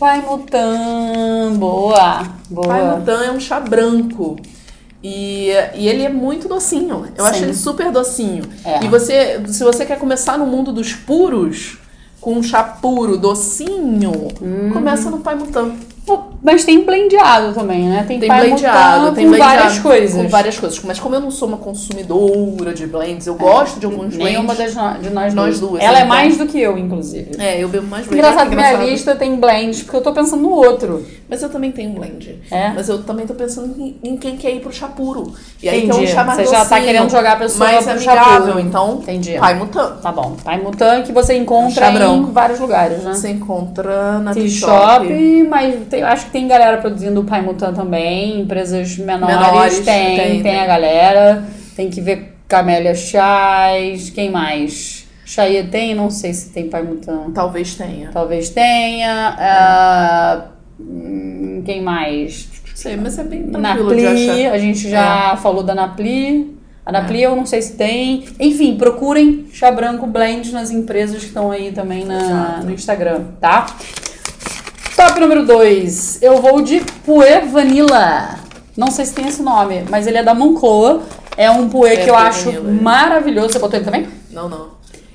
Pai 0.00 0.22
Mutan, 0.22 1.56
boa, 1.58 2.26
boa. 2.48 2.66
Pai 2.66 2.96
Mutan 2.96 3.22
é 3.22 3.30
um 3.30 3.38
chá 3.38 3.60
branco. 3.60 4.36
E, 5.04 5.50
e 5.74 5.86
ele 5.88 6.02
é 6.02 6.08
muito 6.08 6.48
docinho. 6.48 7.04
Eu 7.14 7.24
Sim. 7.24 7.30
acho 7.30 7.44
ele 7.44 7.52
super 7.54 7.92
docinho. 7.92 8.44
É. 8.64 8.82
E 8.82 8.88
você, 8.88 9.42
se 9.48 9.62
você 9.62 9.84
quer 9.84 9.98
começar 9.98 10.38
no 10.38 10.46
mundo 10.46 10.72
dos 10.72 10.94
puros, 10.94 11.76
com 12.18 12.32
um 12.32 12.42
chá 12.42 12.64
puro, 12.64 13.18
docinho, 13.18 14.28
Hum. 14.40 14.70
começa 14.72 15.10
no 15.10 15.18
Pai 15.18 15.34
Mutan. 15.34 15.72
Mas 16.42 16.64
tem 16.64 16.84
blendeado 16.84 17.52
também, 17.52 17.84
né? 17.88 18.04
Tem, 18.08 18.18
Tem 18.18 18.28
blendeado, 18.28 19.12
tem 19.14 19.24
com 19.26 19.30
blendeado 19.30 19.56
várias 19.58 19.78
coisas. 19.78 20.22
Com 20.22 20.28
várias 20.28 20.58
coisas. 20.58 20.80
Mas 20.84 20.98
como 20.98 21.14
eu 21.14 21.20
não 21.20 21.30
sou 21.30 21.46
uma 21.46 21.58
consumidora 21.58 22.72
de 22.72 22.86
blends, 22.86 23.26
eu 23.26 23.34
gosto 23.34 23.78
de 23.78 23.84
alguns 23.86 24.16
Nenhuma 24.16 24.54
blends. 24.54 24.74
das 24.74 24.94
no- 24.94 25.02
de 25.02 25.10
nós, 25.10 25.34
Nós 25.34 25.60
duas. 25.60 25.82
Ela 25.82 25.98
é 25.98 26.02
então. 26.02 26.08
mais 26.08 26.36
do 26.38 26.46
que 26.46 26.58
eu, 26.58 26.78
inclusive. 26.78 27.32
É, 27.38 27.62
eu 27.62 27.68
bebo 27.68 27.86
mais 27.86 28.06
blend. 28.06 28.18
Engraçado 28.18 28.46
Ah, 28.46 28.50
que 28.50 28.56
minha 28.56 28.72
lista 28.72 29.14
tem 29.14 29.36
blends, 29.36 29.82
porque 29.82 29.96
eu 29.98 30.00
tô 30.00 30.12
pensando 30.12 30.42
no 30.42 30.50
outro. 30.50 31.04
Mas 31.28 31.42
eu 31.42 31.48
também 31.48 31.70
tenho 31.70 31.90
um 31.90 31.94
blend. 31.94 32.40
É? 32.50 32.70
Mas 32.70 32.88
eu 32.88 33.02
também 33.02 33.26
tô 33.26 33.34
pensando 33.34 33.74
em, 33.78 33.96
em 34.02 34.16
quem 34.16 34.36
quer 34.36 34.50
ir 34.52 34.60
pro 34.60 34.72
chá 34.72 34.88
puro. 34.88 35.32
E 35.62 35.68
aí 35.68 35.82
tem 35.82 35.90
Entendi. 35.90 36.04
um 36.04 36.06
chá 36.08 36.24
mais 36.24 36.38
Você 36.38 36.46
já 36.54 36.64
tá 36.64 36.80
querendo 36.80 37.08
jogar 37.10 37.32
a 37.32 37.36
pessoa 37.36 37.70
mais 37.70 37.84
pro 37.86 38.00
chá 38.00 38.12
amigável. 38.12 38.54
puro. 38.54 38.60
Então, 38.60 38.98
Entendi. 39.02 39.38
Pai 39.38 39.54
Mutan. 39.54 39.96
Tá 40.02 40.10
bom. 40.10 40.34
Pai 40.42 40.58
Mutan 40.60 41.02
que 41.02 41.12
você 41.12 41.36
encontra 41.36 41.90
em 41.92 42.24
vários 42.32 42.58
lugares, 42.58 43.04
né? 43.04 43.12
Você 43.14 43.28
encontra 43.30 44.18
na 44.18 44.32
Tea 44.32 44.42
Tea 44.42 44.50
Shop, 44.50 45.06
Shop. 45.06 45.42
mas 45.48 45.74
tem- 45.90 46.02
acho 46.02 46.26
que 46.26 46.30
tem 46.32 46.48
galera 46.48 46.78
produzindo 46.78 47.20
o 47.20 47.24
Pai 47.24 47.42
Mutan 47.42 47.74
também, 47.74 48.40
empresas 48.40 48.96
menores, 48.96 49.36
Menores, 49.36 49.80
tem, 49.80 50.16
tem, 50.16 50.42
tem, 50.42 50.58
a 50.60 50.66
galera, 50.66 51.44
tem 51.76 51.90
que 51.90 52.00
ver 52.00 52.36
Camélia 52.48 52.94
Chás, 52.94 54.08
quem 54.10 54.30
mais? 54.30 55.06
Chaia 55.24 55.62
tem, 55.64 55.94
não 55.94 56.10
sei 56.10 56.32
se 56.32 56.50
tem 56.50 56.68
Pai 56.68 56.82
Mutan, 56.82 57.30
Talvez 57.34 57.74
tenha. 57.74 58.10
talvez 58.12 58.48
tenha, 58.50 59.36
ah, 59.38 60.44
hum, 60.80 61.62
quem 61.64 61.82
mais? 61.82 62.48
Não 62.68 62.76
sei, 62.76 62.96
mas 62.96 63.18
é 63.18 63.24
bem 63.24 63.42
tranquilo 63.48 63.90
Napli, 63.90 64.46
a 64.46 64.58
gente 64.58 64.88
já 64.88 65.36
falou 65.36 65.62
da 65.62 65.74
Napli. 65.74 66.58
A 66.84 66.90
Napli 66.90 67.22
eu 67.22 67.36
não 67.36 67.44
sei 67.46 67.60
se 67.62 67.74
tem. 67.76 68.24
Enfim, 68.40 68.74
procurem 68.76 69.46
chá 69.52 69.70
branco 69.70 70.06
blend 70.06 70.50
nas 70.50 70.70
empresas 70.70 71.18
que 71.20 71.26
estão 71.26 71.50
aí 71.52 71.70
também 71.72 72.04
na, 72.04 72.20
Exato. 72.20 72.66
no 72.66 72.72
Instagram, 72.72 73.20
tá? 73.40 73.66
Top 75.00 75.18
número 75.18 75.46
2. 75.46 76.18
Eu 76.20 76.42
vou 76.42 76.60
de 76.60 76.80
Puer 77.06 77.46
Vanilla. 77.46 78.38
Não 78.76 78.90
sei 78.90 79.06
se 79.06 79.14
tem 79.14 79.26
esse 79.28 79.40
nome, 79.40 79.82
mas 79.88 80.06
ele 80.06 80.18
é 80.18 80.22
da 80.22 80.34
Moncloa. 80.34 81.00
É 81.38 81.50
um 81.50 81.70
Puer 81.70 82.00
É, 82.00 82.04
que 82.04 82.10
eu 82.10 82.14
acho 82.14 82.52
Vanilla, 82.52 82.68
é. 82.68 82.82
maravilhoso. 82.82 83.48
Você 83.48 83.58
botou 83.58 83.78
ele 83.78 83.84
também? 83.86 84.06
Não, 84.30 84.46
não. 84.46 84.68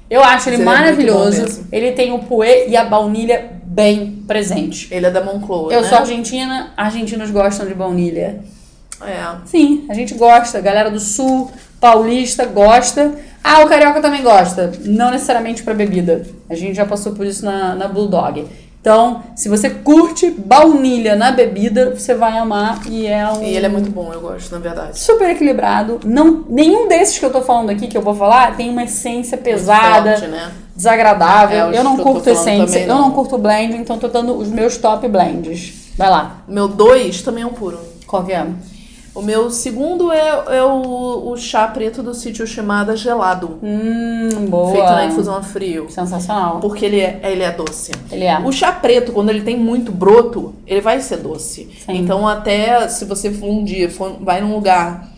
Eu 0.09 0.23
acho 0.23 0.49
ele 0.49 0.55
ele 0.55 0.63
é 0.63 0.65
maravilhoso. 0.65 1.39
mesmo. 1.39 1.67
ele 1.71 1.91
tem 1.91 2.11
o 2.11 2.17
Puer 2.17 2.67
e 2.67 2.75
a 2.75 2.83
baunilha 2.83 3.51
bem 3.63 4.23
presente. 4.27 4.87
Ele 4.89 5.05
é 5.05 5.11
da 5.11 5.23
Moncloa, 5.23 5.71
Eu 5.71 5.83
né? 5.83 5.87
sou 5.87 5.99
argentina, 5.99 6.73
argentinos 6.75 7.29
gostam 7.29 7.67
de 7.67 7.75
baunilha. 7.75 8.39
É. 9.01 9.35
Sim, 9.45 9.85
a 9.87 9.93
gente 9.93 10.15
gosta. 10.15 10.59
Galera 10.61 10.89
do 10.89 10.99
sul, 10.99 11.51
paulista, 11.79 12.43
gosta. 12.43 13.13
Ah, 13.43 13.63
o 13.63 13.67
carioca 13.69 14.01
também 14.01 14.23
gosta. 14.23 14.71
Não 14.83 15.11
necessariamente 15.11 15.61
pra 15.61 15.75
bebida. 15.75 16.25
A 16.49 16.55
gente 16.55 16.75
já 16.75 16.87
passou 16.87 17.11
por 17.13 17.23
isso 17.23 17.45
na, 17.45 17.75
na 17.75 17.87
Bulldog. 17.87 18.47
Então, 18.85 19.23
se 19.35 19.49
você 19.49 19.67
curte 19.67 20.29
baunilha 20.29 21.15
na 21.15 21.31
bebida, 21.31 21.89
você 21.89 22.13
vai 22.13 22.37
amar 22.37 22.85
e 22.87 23.07
é 23.07 23.27
um 23.31 23.41
E 23.41 23.55
ele 23.55 23.65
é 23.65 23.69
muito 23.69 23.89
bom, 23.89 24.13
eu 24.13 24.21
gosto, 24.21 24.51
na 24.51 24.59
verdade. 24.59 24.99
super 24.99 25.27
equilibrado. 25.27 26.01
Não, 26.05 26.45
nenhum 26.47 26.87
desses 26.87 27.17
que 27.17 27.25
eu 27.25 27.31
tô 27.31 27.41
falando 27.41 27.71
aqui, 27.71 27.87
que 27.87 27.97
eu 27.97 28.03
vou 28.03 28.13
falar, 28.13 28.55
tem 28.55 28.69
uma 28.69 28.83
essência 28.83 29.39
pesada, 29.39 30.11
Forte, 30.11 30.27
né? 30.27 30.51
desagradável. 30.75 31.71
É, 31.71 31.79
eu 31.79 31.83
não 31.83 31.97
curto 31.97 32.29
essência, 32.29 32.63
também 32.67 32.81
eu 32.83 32.87
não. 32.87 33.01
não 33.07 33.11
curto 33.11 33.39
blend, 33.39 33.75
então 33.75 33.97
tô 33.97 34.07
dando 34.07 34.37
os 34.37 34.49
meus 34.49 34.77
top 34.77 35.07
blends. 35.07 35.73
Vai 35.97 36.11
lá, 36.11 36.43
Meu 36.47 36.67
dois 36.67 37.23
também 37.23 37.43
é 37.43 37.47
um 37.47 37.53
puro. 37.53 37.79
qual 38.05 38.23
que 38.23 38.33
é? 38.33 38.45
O 39.15 39.21
meu 39.21 39.49
segundo 39.49 40.11
é, 40.11 40.57
é 40.57 40.63
o, 40.63 41.31
o 41.31 41.37
chá 41.37 41.65
preto 41.69 42.03
do 42.03 42.13
sítio 42.13 42.45
chamada 42.45 42.97
gelado. 42.97 43.57
Hum, 43.63 44.47
boa. 44.49 44.71
Feito 44.73 44.89
na 44.89 45.05
infusão 45.05 45.37
a 45.37 45.41
frio. 45.41 45.89
Sensacional. 45.89 46.59
Porque 46.59 46.83
ele 46.83 46.99
é, 46.99 47.21
ele 47.23 47.41
é 47.41 47.51
doce. 47.51 47.93
Ele 48.11 48.25
é. 48.25 48.37
O 48.39 48.51
chá 48.51 48.73
preto, 48.73 49.13
quando 49.13 49.29
ele 49.29 49.41
tem 49.41 49.57
muito 49.57 49.89
broto, 49.89 50.53
ele 50.67 50.81
vai 50.81 50.99
ser 50.99 51.17
doce. 51.17 51.69
Sim. 51.85 51.95
Então, 51.95 52.27
até 52.27 52.89
se 52.89 53.05
você 53.05 53.31
for 53.31 53.47
um 53.47 53.63
dia, 53.63 53.89
for, 53.89 54.17
vai 54.19 54.41
num 54.41 54.53
lugar 54.53 55.14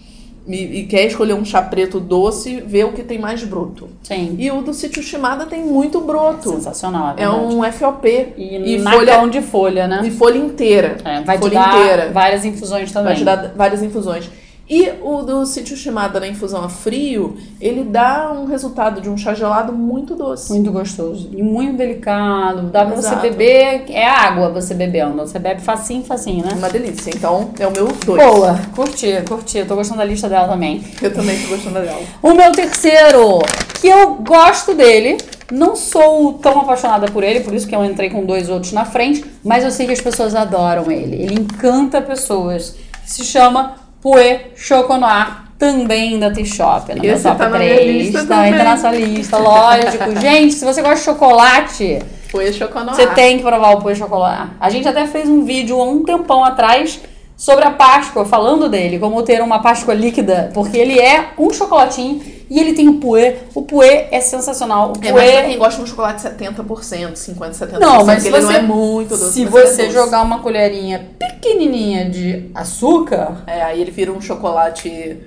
e, 0.47 0.79
e 0.79 0.85
quer 0.85 1.05
escolher 1.05 1.33
um 1.33 1.43
chá 1.43 1.61
preto 1.61 1.99
doce, 1.99 2.61
vê 2.65 2.83
o 2.83 2.93
que 2.93 3.03
tem 3.03 3.19
mais 3.19 3.43
broto. 3.43 3.89
Sim. 4.03 4.35
E 4.39 4.49
o 4.49 4.61
do 4.61 4.73
sítio 4.73 5.03
Shimada 5.03 5.45
tem 5.45 5.63
muito 5.63 5.99
broto. 5.99 6.51
Sensacional, 6.51 7.15
é 7.17 7.23
É 7.23 7.29
um 7.29 7.61
FOP. 7.71 8.33
E, 8.37 8.75
e 8.75 8.81
folha, 8.81 9.27
de 9.27 9.41
folha, 9.41 9.87
né? 9.87 10.01
e 10.05 10.11
folha 10.11 10.37
inteira. 10.37 10.97
É, 11.03 11.21
vai 11.21 11.37
te 11.37 11.41
folha 11.41 11.53
dar 11.53 11.79
inteira. 11.79 12.11
várias 12.11 12.45
infusões 12.45 12.91
também. 12.91 13.13
Vai 13.13 13.15
te 13.17 13.25
dar 13.25 13.53
várias 13.55 13.83
infusões. 13.83 14.29
E 14.69 14.91
o 15.01 15.21
do 15.21 15.45
sítio 15.45 15.77
Shimada 15.77 16.19
na 16.19 16.27
infusão 16.27 16.61
a 16.61 16.67
frio, 16.67 17.37
ele 17.61 17.85
dá 17.85 18.33
um 18.33 18.45
resultado 18.45 18.99
de 18.99 19.09
um 19.09 19.17
chá 19.17 19.33
gelado 19.33 19.71
muito 19.71 20.13
doce. 20.13 20.51
Muito 20.51 20.71
gostoso. 20.71 21.29
E 21.31 21.41
muito 21.41 21.77
delicado. 21.77 22.63
Dá 22.63 22.85
pra 22.85 22.97
Exato. 22.97 23.15
você 23.15 23.29
beber. 23.29 23.85
É 23.89 24.05
água 24.05 24.49
você 24.49 24.73
bebendo. 24.73 25.15
Você 25.15 25.39
bebe 25.39 25.61
facinho, 25.61 26.03
facinho, 26.03 26.45
né? 26.45 26.51
Uma 26.53 26.69
delícia. 26.69 27.09
Então, 27.15 27.51
é 27.57 27.65
o 27.65 27.71
meu 27.71 27.87
dois. 28.05 28.21
Boa. 28.21 28.59
Curti, 28.75 29.23
curti. 29.27 29.59
Eu 29.59 29.67
tô 29.67 29.75
gostando 29.75 29.99
da 29.99 30.05
lista 30.05 30.27
dela 30.27 30.49
também. 30.49 30.83
Eu 31.01 31.13
também 31.13 31.41
tô 31.41 31.47
gostando 31.47 31.79
dela. 31.79 32.01
O 32.21 32.33
meu 32.33 32.51
terceiro, 32.51 33.39
que 33.79 33.87
eu 33.87 34.15
gosto 34.15 34.73
dele, 34.73 35.17
não 35.49 35.77
sou 35.77 36.33
tão 36.33 36.59
apaixonada 36.59 37.07
por 37.07 37.23
ele, 37.23 37.39
por 37.39 37.53
isso 37.53 37.65
que 37.65 37.75
eu 37.75 37.85
entrei 37.85 38.09
com 38.09 38.25
dois 38.25 38.49
outros 38.49 38.73
na 38.73 38.83
frente, 38.83 39.23
mas 39.45 39.63
eu 39.63 39.71
sei 39.71 39.85
que 39.85 39.93
as 39.93 40.01
pessoas 40.01 40.35
adoram 40.35 40.91
ele. 40.91 41.15
Ele 41.15 41.35
encanta 41.35 42.01
pessoas. 42.01 42.75
Se 43.05 43.23
chama 43.23 43.86
Pouet 44.07 44.51
Choconoir, 44.55 45.43
também 45.59 46.17
da 46.17 46.31
T-Shop, 46.31 46.93
na 46.95 47.01
minha 47.01 47.13
Esse 47.13 47.23
top 47.23 47.37
tá 47.37 47.49
na 47.49 47.59
minha 47.59 47.75
3. 47.75 48.05
lista 48.05 48.25
Tá, 48.25 48.47
entra 48.47 48.59
também. 48.59 48.73
na 48.73 48.77
sua 48.77 48.91
lista, 48.93 49.37
lógico. 49.37 50.15
Gente, 50.21 50.53
se 50.53 50.63
você 50.63 50.81
gosta 50.81 50.95
de 50.95 51.01
chocolate, 51.01 51.99
Puê 52.31 52.53
choconoir. 52.53 52.95
Você 52.95 53.07
tem 53.07 53.35
que 53.37 53.43
provar 53.43 53.71
o 53.71 53.81
Puê 53.81 53.95
chocolate. 53.95 54.51
A 54.61 54.69
gente 54.69 54.87
até 54.87 55.05
fez 55.07 55.27
um 55.27 55.43
vídeo 55.43 55.79
há 55.81 55.83
um 55.83 56.03
tempão 56.05 56.41
atrás 56.43 57.01
sobre 57.37 57.63
a 57.63 57.69
Páscoa, 57.71 58.25
falando 58.25 58.67
dele, 58.67 58.97
como 58.97 59.21
ter 59.21 59.41
uma 59.43 59.59
Páscoa 59.61 59.93
líquida, 59.93 60.49
porque 60.55 60.75
ele 60.75 60.99
é 60.99 61.29
um 61.37 61.51
chocolatinho 61.53 62.19
e 62.49 62.59
ele 62.59 62.73
tem 62.73 62.89
o 62.89 62.95
Puê. 62.95 63.35
O 63.53 63.61
Puê 63.61 64.07
é 64.11 64.19
sensacional. 64.19 64.89
O 64.91 65.05
É, 65.05 65.11
Puê 65.11 65.31
pra 65.31 65.43
quem 65.43 65.57
gosta 65.59 65.77
de 65.77 65.83
um 65.83 65.85
chocolate 65.85 66.19
70%, 66.21 67.13
50%, 67.15 67.51
70%, 67.53 67.79
Não, 67.79 68.03
mas 68.03 68.23
se 68.23 68.29
ele 68.29 68.39
não 68.39 68.47
você- 68.47 68.57
é 68.57 68.61
muito 68.63 69.09
doce. 69.09 69.33
Se 69.33 69.43
é 69.43 69.45
você 69.45 69.83
doce. 69.83 69.91
jogar 69.91 70.23
uma 70.23 70.39
colherinha 70.39 71.05
pequenininha 71.19 72.09
de 72.09 72.49
açúcar, 72.55 73.43
É, 73.45 73.61
aí 73.61 73.79
ele 73.81 73.91
vira 73.91 74.11
um 74.11 74.19
chocolate... 74.19 75.17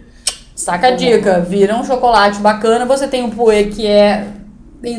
saca 0.57 0.89
a 0.89 0.91
dica, 0.91 1.41
vira 1.41 1.77
um 1.77 1.85
chocolate 1.85 2.41
bacana. 2.41 2.85
Você 2.87 3.07
tem 3.07 3.25
o 3.25 3.31
Puê 3.31 3.65
que 3.65 3.87
é, 3.87 4.27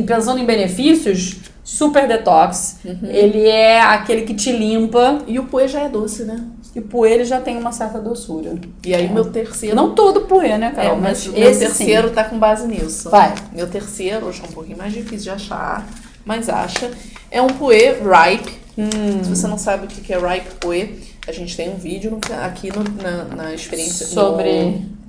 pensando 0.08 0.40
em 0.40 0.46
benefícios, 0.46 1.38
super 1.64 2.08
detox. 2.08 2.78
Uhum. 2.86 2.98
Ele 3.04 3.48
é 3.48 3.82
aquele 3.82 4.22
que 4.22 4.34
te 4.34 4.52
limpa. 4.52 5.20
E 5.28 5.38
o 5.40 5.44
Puê 5.46 5.68
já 5.68 5.82
é 5.82 5.90
doce, 5.90 6.24
né? 6.24 6.38
E 6.76 6.80
o 6.80 7.06
ele 7.06 7.26
já 7.26 7.42
tem 7.42 7.58
uma 7.58 7.72
certa 7.74 8.00
doçura. 8.00 8.56
E 8.86 8.96
aí 8.96 9.12
meu 9.12 9.26
terceiro... 9.26 9.76
Não 9.76 9.94
todo 9.94 10.22
Puê, 10.22 10.58
né, 10.58 10.68
É, 10.68 10.76
Carol? 10.76 10.96
mas 10.98 11.26
mas 11.26 11.28
o 11.28 11.32
meu 11.38 11.60
terceiro 11.60 12.08
sim. 12.08 12.14
tá 12.14 12.24
com 12.24 12.40
base 12.40 12.66
nisso. 12.68 13.10
Vai. 13.10 13.34
Meu 13.54 13.68
terceiro, 13.68 14.28
hoje 14.28 14.42
é 14.42 14.50
um 14.50 14.52
pouquinho 14.54 14.78
mais 14.78 14.94
difícil 14.94 15.24
de 15.24 15.30
achar, 15.32 15.86
mas 16.26 16.48
acha. 16.48 16.90
É 17.30 17.42
um 17.42 17.48
Puê 17.48 17.92
Ripe. 17.96 18.54
Hum. 18.78 18.90
Se 19.24 19.30
você 19.30 19.48
não 19.48 19.58
sabe 19.58 19.86
o 19.86 19.88
que 19.88 20.00
que 20.00 20.14
é 20.14 20.18
Ripe 20.18 20.50
Puê, 20.62 20.90
a 21.28 21.32
gente 21.34 21.58
tem 21.58 21.70
um 21.70 21.76
vídeo 21.76 22.18
aqui 22.42 22.70
no- 22.74 22.84
na, 23.04 23.26
na 23.26 23.54
experiência... 23.54 24.06
Sobre- 24.06 24.62
no- 24.66 25.02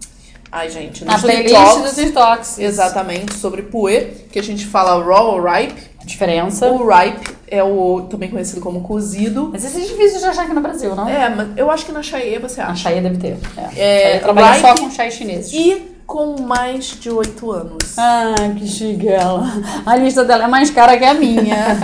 Ai, 0.51 0.69
gente, 0.69 1.03
Na 1.05 1.19
playlist 1.19 1.55
dos 1.83 1.95
TikToks. 1.95 2.59
Exatamente, 2.59 3.35
sobre 3.35 3.63
Puê, 3.63 4.09
que 4.31 4.39
a 4.39 4.43
gente 4.43 4.67
fala 4.67 5.03
raw 5.03 5.29
ou 5.35 5.41
ripe. 5.43 5.81
A 6.01 6.05
diferença. 6.05 6.67
O 6.71 6.87
ripe 6.87 7.31
é 7.53 7.63
o 7.63 8.03
também 8.11 8.31
conhecido 8.31 8.61
como 8.61 8.81
cozido. 8.81 9.51
Mas 9.53 9.65
esse 9.65 9.77
é 9.77 9.81
difícil 9.85 10.19
de 10.21 10.25
achar 10.25 10.45
aqui 10.45 10.55
no 10.55 10.61
Brasil, 10.63 10.95
não? 10.97 11.09
É, 11.09 11.29
mas 11.29 11.49
eu 11.57 11.71
acho 11.71 11.85
que 11.85 11.93
na 11.93 12.03
Chaie 12.03 12.39
você 12.39 12.61
A 12.61 12.69
acha. 12.69 12.85
Chaia 12.85 13.03
deve 13.03 13.19
ter. 13.19 13.37
É. 13.57 13.61
É, 13.61 14.03
Chaia 14.09 14.21
trabalha 14.21 14.61
só 14.61 14.75
com 14.75 14.91
chás 14.91 15.13
chineses. 15.15 15.53
E 15.53 15.93
com 16.07 16.43
mais 16.43 16.99
de 17.01 17.09
8 17.11 17.51
anos. 17.53 17.95
Ah, 17.97 18.35
que 18.59 18.67
chique 18.67 19.09
ela. 19.09 19.47
A 19.87 19.97
lista 19.97 20.25
dela 20.25 20.45
é 20.45 20.47
mais 20.49 20.69
cara 20.71 20.99
que 20.99 21.05
a 21.05 21.15
minha. 21.15 21.79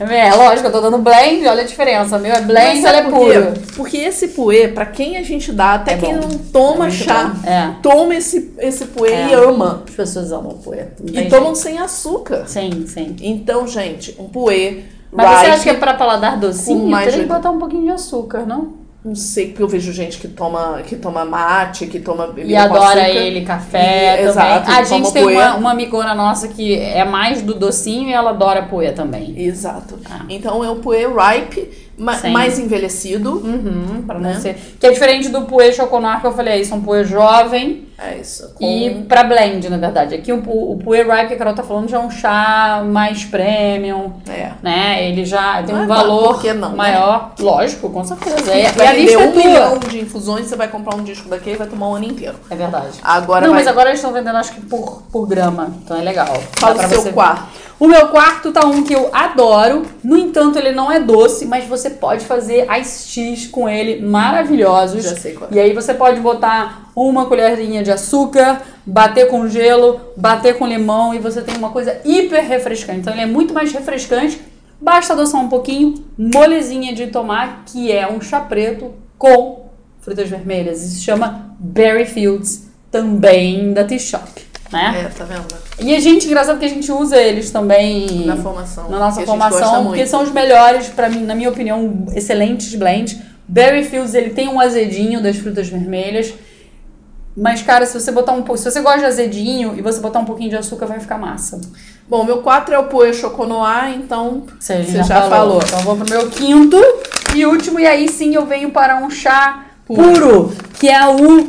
é, 0.00 0.34
lógico, 0.34 0.68
eu 0.68 0.72
tô 0.72 0.80
dando 0.82 0.98
blend, 0.98 1.46
olha 1.46 1.62
a 1.62 1.66
diferença. 1.66 2.18
Meu 2.18 2.32
é 2.32 2.40
blend, 2.42 2.84
ela 2.84 2.98
é 2.98 3.02
por 3.04 3.12
puro. 3.12 3.52
Porque 3.76 3.96
esse 3.96 4.28
puê, 4.28 4.68
pra 4.68 4.84
quem 4.86 5.16
a 5.16 5.22
gente 5.22 5.52
dá, 5.52 5.74
até 5.74 5.92
É 5.94 5.96
quem 5.98 6.14
bom. 6.14 6.28
não 6.28 6.38
toma 6.38 6.88
É 6.88 6.90
chá. 6.90 7.32
É. 7.44 7.70
toma 7.82 8.14
esse, 8.14 8.52
esse 8.58 8.86
puê 8.86 9.12
É. 9.12 9.28
e 9.28 9.34
ama. 9.34 9.82
As 9.88 9.94
pessoas 9.94 10.30
amam 10.32 10.58
puê. 10.58 10.84
E 11.12 11.26
tomam 11.30 11.54
sem 11.54 11.78
açúcar. 11.78 12.44
Sim, 12.46 12.86
sim. 12.86 13.16
Então, 13.22 13.66
gente, 13.66 14.14
um 14.18 14.24
puê. 14.28 14.80
Mas 15.12 15.26
você 15.28 15.36
ripe, 15.40 15.50
acha 15.52 15.62
que 15.64 15.70
é 15.70 15.74
pra 15.74 15.94
paladar 15.94 16.36
docinho? 16.38 16.96
Tem 16.98 17.10
que 17.20 17.24
botar 17.26 17.50
um 17.50 17.58
pouquinho 17.58 17.84
de 17.84 17.90
açúcar, 17.90 18.46
não? 18.46 18.80
Não 19.02 19.14
sei, 19.14 19.46
porque 19.48 19.62
eu 19.62 19.68
vejo 19.68 19.92
gente 19.94 20.18
que 20.18 20.28
toma, 20.28 20.82
que 20.86 20.94
toma 20.94 21.24
mate, 21.24 21.86
que 21.86 21.98
toma 22.00 22.34
E 22.36 22.54
adora 22.54 23.08
ele, 23.08 23.40
café 23.46 24.12
E- 24.12 24.16
também. 24.18 24.28
exato, 24.30 24.70
a 24.70 24.82
gente 24.84 25.10
tem 25.10 25.24
uma, 25.24 25.54
uma 25.56 25.70
amigona 25.70 26.14
nossa 26.14 26.48
que 26.48 26.78
é 26.78 27.02
mais 27.02 27.40
do 27.40 27.54
docinho 27.54 28.10
e 28.10 28.12
ela 28.12 28.28
adora 28.30 28.64
puê 28.64 28.92
também. 28.92 29.32
Exato. 29.40 29.98
Ah. 30.04 30.20
Então 30.28 30.62
é 30.62 30.68
o 30.68 30.76
puê 30.76 31.06
ripe, 31.06 31.70
ma- 31.96 32.12
Sim. 32.16 32.30
mais 32.30 32.58
envelhecido. 32.58 33.38
Uhum, 33.38 34.02
pra 34.06 34.16
não 34.16 34.20
Né? 34.32 34.34
ser. 34.38 34.56
Que 34.78 34.86
é 34.88 34.92
diferente 34.92 35.30
do 35.30 35.42
puê 35.42 35.72
choconar 35.72 36.20
que 36.20 36.26
eu 36.26 36.32
falei, 36.32 36.60
isso 36.60 36.74
é 36.74 36.76
um 36.76 36.82
puê 36.82 37.02
jovem 37.02 37.86
É 38.02 38.16
isso. 38.16 38.54
Com... 38.54 38.64
e 38.64 39.02
pra 39.06 39.22
blend, 39.22 39.68
na 39.68 39.76
verdade. 39.76 40.14
Aqui 40.14 40.32
o, 40.32 40.38
o 40.38 40.78
puê 40.78 41.02
ripe 41.02 41.28
que 41.28 41.34
a 41.34 41.36
Carol 41.36 41.54
tá 41.54 41.62
falando 41.62 41.88
já 41.88 41.98
é 41.98 42.00
um 42.00 42.10
chá 42.10 42.82
mais 42.84 43.24
premium, 43.24 44.14
É. 44.26 44.52
né? 44.62 45.06
Ele 45.06 45.24
já 45.24 45.62
tem 45.62 45.74
um 45.74 45.82
Ah, 45.82 45.86
valor 45.86 46.42
não, 46.54 46.70
né? 46.70 46.76
maior. 46.76 47.32
Lógico, 47.38 47.90
com 47.90 48.02
certeza. 48.02 48.52
É, 48.52 48.72
vai 48.72 48.86
e 48.86 48.88
a 48.88 48.92
lista 48.94 49.20
é 49.20 49.28
um 49.28 49.36
milhão 49.36 49.78
de 49.78 50.00
infusões, 50.00 50.46
você 50.46 50.56
vai 50.56 50.68
comprar 50.68 50.96
um 50.96 51.04
disco 51.04 51.28
daquele 51.28 51.56
e 51.56 51.58
vai 51.58 51.66
tomar 51.66 51.88
um 51.88 51.94
ano 51.96 52.06
inteiro. 52.06 52.36
É 52.48 52.56
verdade. 52.56 52.98
Agora 53.02 53.42
não, 53.46 53.52
vai... 53.52 53.60
mas 53.60 53.68
agora 53.68 53.90
eles 53.90 53.98
estão 54.00 54.12
vendendo 54.14 54.36
acho 54.36 54.52
que 54.52 54.62
por, 54.62 55.02
por 55.12 55.26
grama, 55.26 55.70
então 55.84 55.98
é 55.98 56.02
legal. 56.02 56.34
Fala 56.58 56.82
o 56.82 56.88
seu 56.88 57.12
quarto. 57.12 57.69
O 57.80 57.88
meu 57.88 58.08
quarto 58.08 58.52
tá 58.52 58.66
um 58.66 58.82
que 58.84 58.94
eu 58.94 59.08
adoro. 59.10 59.86
No 60.04 60.14
entanto, 60.14 60.58
ele 60.58 60.70
não 60.70 60.92
é 60.92 61.00
doce, 61.00 61.46
mas 61.46 61.64
você 61.64 61.88
pode 61.88 62.26
fazer 62.26 62.66
ice 62.78 63.48
com 63.48 63.66
ele 63.66 64.04
maravilhosos. 64.04 65.02
Já 65.02 65.16
sei 65.16 65.32
qual 65.32 65.50
é. 65.50 65.54
E 65.54 65.58
aí 65.58 65.72
você 65.72 65.94
pode 65.94 66.20
botar 66.20 66.90
uma 66.94 67.24
colherinha 67.24 67.82
de 67.82 67.90
açúcar, 67.90 68.60
bater 68.84 69.28
com 69.28 69.48
gelo, 69.48 69.98
bater 70.14 70.58
com 70.58 70.66
limão 70.66 71.14
e 71.14 71.18
você 71.18 71.40
tem 71.40 71.56
uma 71.56 71.70
coisa 71.70 71.98
hiper 72.04 72.46
refrescante. 72.46 73.00
Então 73.00 73.14
ele 73.14 73.22
é 73.22 73.26
muito 73.26 73.54
mais 73.54 73.72
refrescante. 73.72 74.38
Basta 74.78 75.14
adoçar 75.14 75.40
um 75.40 75.48
pouquinho, 75.48 76.04
molezinha 76.18 76.92
de 76.94 77.06
tomar, 77.06 77.62
que 77.64 77.90
é 77.90 78.06
um 78.06 78.20
chá 78.20 78.40
preto 78.40 78.92
com 79.16 79.70
frutas 80.00 80.28
vermelhas. 80.28 80.82
Isso 80.82 80.96
se 80.96 81.02
chama 81.02 81.56
Berry 81.58 82.04
Fields, 82.04 82.68
também 82.90 83.72
da 83.72 83.84
Tea 83.84 83.98
Shop, 83.98 84.28
né? 84.72 85.04
É, 85.06 85.08
tá 85.08 85.24
vendo? 85.24 85.46
E 85.78 85.94
a 85.94 86.00
gente, 86.00 86.26
engraçado 86.26 86.58
que 86.58 86.64
a 86.64 86.68
gente 86.68 86.90
usa 86.92 87.16
eles 87.16 87.50
também 87.50 88.26
Na 88.26 88.36
formação. 88.36 88.88
na 88.88 88.98
nossa 88.98 89.22
formação, 89.22 89.86
porque 89.86 90.06
são 90.06 90.22
os 90.22 90.30
melhores, 90.30 90.88
para 90.88 91.08
mim, 91.08 91.24
na 91.24 91.34
minha 91.34 91.48
opinião, 91.48 92.06
excelentes 92.14 92.74
blends. 92.74 93.18
Berry 93.48 93.84
Fields, 93.84 94.14
ele 94.14 94.30
tem 94.30 94.48
um 94.48 94.60
azedinho 94.60 95.20
das 95.20 95.36
frutas 95.36 95.68
vermelhas. 95.68 96.32
Mas, 97.36 97.62
cara, 97.62 97.86
se 97.86 97.98
você 97.98 98.12
botar 98.12 98.32
um. 98.32 98.44
Se 98.56 98.70
você 98.70 98.80
gosta 98.80 99.00
de 99.00 99.04
azedinho 99.06 99.74
e 99.76 99.82
você 99.82 100.00
botar 100.00 100.18
um 100.18 100.24
pouquinho 100.24 100.50
de 100.50 100.56
açúcar, 100.56 100.86
vai 100.86 101.00
ficar 101.00 101.16
massa. 101.18 101.60
Bom, 102.08 102.24
meu 102.24 102.42
4 102.42 102.74
é 102.74 102.78
o 102.78 102.84
Poe 102.84 103.14
Choconoir, 103.14 103.94
então 103.94 104.44
Você, 104.58 104.82
Você 104.82 105.02
já 105.02 105.22
falou. 105.28 105.60
Então 105.64 105.78
eu 105.78 105.84
vou 105.84 105.96
pro 105.96 106.10
meu 106.10 106.28
quinto 106.28 106.76
e 107.34 107.46
último, 107.46 107.78
e 107.78 107.86
aí 107.86 108.08
sim 108.08 108.34
eu 108.34 108.46
venho 108.46 108.70
para 108.70 108.96
um 108.96 109.08
chá 109.08 109.64
puro, 109.86 110.52
que 110.78 110.88
é 110.88 111.06
o 111.06 111.48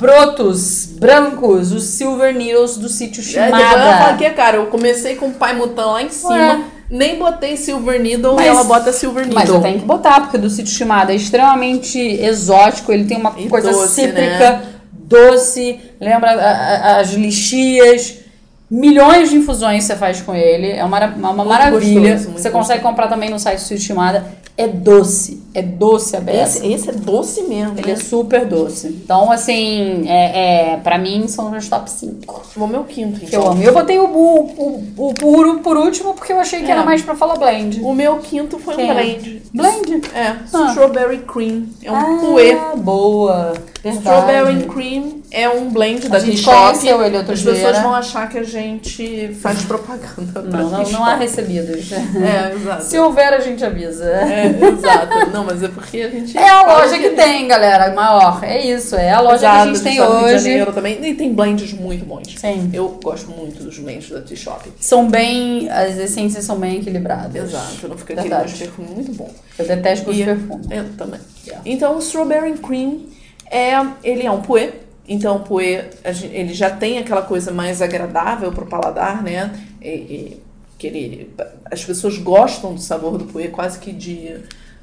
Brotos 0.00 0.86
Brancos, 0.86 1.72
os 1.72 1.84
Silver 1.84 2.34
Needles 2.34 2.76
do 2.76 2.88
sítio 2.88 3.20
É, 3.20 3.24
Shimada. 3.24 4.16
que, 4.16 4.28
cara, 4.30 4.56
eu 4.56 4.66
comecei 4.66 5.14
com 5.16 5.26
o 5.28 5.32
Pai 5.34 5.54
Mutan 5.54 5.86
lá 5.86 6.02
em 6.02 6.08
cima, 6.10 6.34
Ué. 6.34 6.60
nem 6.90 7.18
botei 7.18 7.56
Silver 7.56 8.00
Needle 8.00 8.34
Mas- 8.34 8.46
ela 8.46 8.64
bota 8.64 8.92
Silver 8.92 9.24
Needle. 9.24 9.34
Mas 9.40 9.48
eu 9.50 9.60
tenho 9.60 9.78
que 9.78 9.84
botar, 9.84 10.20
porque 10.22 10.38
do 10.38 10.48
sítio 10.50 10.72
Shimada 10.72 11.12
é 11.12 11.16
extremamente 11.16 11.98
exótico, 11.98 12.92
ele 12.92 13.04
tem 13.04 13.18
uma 13.18 13.34
E 13.38 13.48
coisa 13.48 13.70
doce, 13.70 13.94
cítrica, 14.02 14.50
né? 14.50 14.62
doce, 14.92 15.78
lembra 16.00 16.30
a- 16.30 16.34
a- 16.96 17.00
as 17.00 17.10
lixias. 17.12 18.19
Milhões 18.70 19.30
de 19.30 19.36
infusões 19.36 19.84
você 19.84 19.96
faz 19.96 20.22
com 20.22 20.34
ele, 20.34 20.70
é 20.70 20.84
uma, 20.84 21.04
uma 21.06 21.44
maravilha. 21.44 22.14
gostoso, 22.14 22.38
você 22.38 22.50
consegue 22.50 22.82
comprar 22.82 23.08
também 23.08 23.28
no 23.28 23.38
site 23.38 23.78
Shimada. 23.78 24.38
É 24.56 24.68
doce, 24.68 25.42
é 25.54 25.62
doce 25.62 26.14
a 26.16 26.20
beça. 26.20 26.58
Esse, 26.58 26.72
esse 26.72 26.90
é 26.90 26.92
doce 26.92 27.42
mesmo, 27.44 27.78
Ele 27.78 27.86
né? 27.86 27.92
é 27.94 27.96
super 27.96 28.44
doce. 28.44 28.88
Então, 28.88 29.32
assim, 29.32 30.04
é, 30.06 30.72
é, 30.72 30.76
pra 30.76 30.98
mim 30.98 31.26
são 31.28 31.46
os 31.46 31.50
meus 31.50 31.66
top 31.68 31.90
5 31.90 32.42
O 32.56 32.66
meu 32.66 32.84
quinto, 32.84 33.18
que 33.20 33.26
então. 33.26 33.42
eu 33.42 33.50
amo. 33.52 33.62
Eu 33.62 33.72
botei 33.72 33.98
o, 33.98 34.04
o, 34.04 34.84
o, 34.98 35.08
o 35.08 35.14
puro 35.14 35.60
por 35.60 35.78
último 35.78 36.12
porque 36.12 36.32
eu 36.32 36.38
achei 36.38 36.60
que 36.60 36.66
É. 36.66 36.72
era 36.72 36.82
mais 36.84 37.00
pra 37.00 37.16
falar 37.16 37.36
blend. 37.38 37.80
O 37.82 37.94
meu 37.94 38.18
quinto 38.18 38.58
foi 38.58 38.76
Quem 38.76 38.88
um 38.88 38.92
é? 38.92 38.94
blend. 39.02 39.42
Blend? 39.54 40.02
É, 40.14 40.36
Ah. 40.52 40.66
Strawberry 40.68 41.18
Cream. 41.20 41.64
É 41.82 41.90
um 41.90 41.96
ah, 41.96 42.18
puê. 42.20 42.56
boa. 42.76 43.54
Verdade. 43.82 43.96
Strawberry 44.04 44.62
Cream 44.64 45.19
é 45.30 45.48
um 45.48 45.70
blend 45.70 46.08
da 46.08 46.16
A 46.16 46.20
gente 46.20 46.36
T-Shop. 46.38 46.56
conheceu 46.56 47.02
ele 47.02 47.16
outro 47.16 47.32
As 47.32 47.40
dia. 47.40 47.52
pessoas 47.52 47.78
vão 47.78 47.94
achar 47.94 48.28
que 48.28 48.38
a 48.38 48.42
gente 48.42 49.34
faz 49.40 49.62
propaganda 49.62 50.42
Não, 50.42 50.70
não, 50.70 50.90
não 50.90 51.04
há 51.04 51.14
recebidos. 51.16 51.90
É, 52.20 52.54
exato. 52.54 52.84
Se 52.84 52.98
houver, 52.98 53.32
a 53.32 53.40
gente 53.40 53.64
avisa. 53.64 54.04
É, 54.04 54.46
exato. 54.48 55.30
Não, 55.32 55.44
mas 55.44 55.62
é 55.62 55.68
porque 55.68 56.00
a 56.02 56.10
gente. 56.10 56.36
É 56.36 56.48
a 56.48 56.62
loja 56.62 56.98
que 56.98 57.10
tem, 57.10 57.46
galera, 57.48 57.92
maior. 57.94 58.42
É 58.42 58.64
isso, 58.64 58.94
é 58.96 59.10
a 59.10 59.20
loja 59.20 59.38
que 59.38 59.46
a 59.46 59.54
Exato, 59.62 59.66
gente 59.74 59.82
tem 59.82 59.96
T-Shop 59.96 60.12
Rio 60.12 60.18
de 60.20 60.24
hoje. 60.34 60.44
Janeiro 60.44 60.72
também. 60.72 61.04
E 61.04 61.14
tem 61.14 61.32
blends 61.32 61.72
muito 61.72 62.04
bons. 62.04 62.34
Sim. 62.36 62.70
Eu 62.72 62.88
gosto 63.02 63.30
muito 63.30 63.62
dos 63.62 63.78
blends 63.78 64.10
da 64.10 64.20
T-Shop. 64.20 64.70
São 64.80 65.08
bem. 65.08 65.68
As 65.70 65.96
essências 65.98 66.44
são 66.44 66.58
bem 66.58 66.78
equilibradas. 66.78 67.50
Exato, 67.50 67.88
não 67.88 67.96
fica 67.96 68.14
aquele 68.14 68.28
gosto 68.28 68.48
de 68.54 68.58
perfume 68.64 68.88
muito 68.94 69.12
bom. 69.12 69.30
Eu 69.58 69.66
detesto 69.66 70.04
gosto 70.06 70.18
de 70.18 70.24
perfume. 70.24 70.64
Eu 70.70 70.84
também. 70.96 71.20
Yeah. 71.46 71.62
Então, 71.64 71.96
o 71.96 71.98
Strawberry 72.00 72.54
Cream, 72.58 73.00
é, 73.50 73.72
ele 74.02 74.26
é 74.26 74.30
um 74.30 74.40
puê. 74.40 74.72
Então, 75.08 75.38
o 75.38 75.42
gen- 76.12 76.30
ele 76.32 76.54
já 76.54 76.70
tem 76.70 76.98
aquela 76.98 77.22
coisa 77.22 77.50
mais 77.52 77.82
agradável 77.82 78.52
pro 78.52 78.66
paladar, 78.66 79.22
né? 79.22 79.50
E, 79.82 79.88
e 79.88 80.42
que 80.78 80.86
ele, 80.86 81.34
as 81.70 81.84
pessoas 81.84 82.16
gostam 82.18 82.74
do 82.74 82.80
sabor 82.80 83.18
do 83.18 83.26
puê, 83.26 83.48
quase 83.48 83.78
que 83.78 83.92
de 83.92 84.36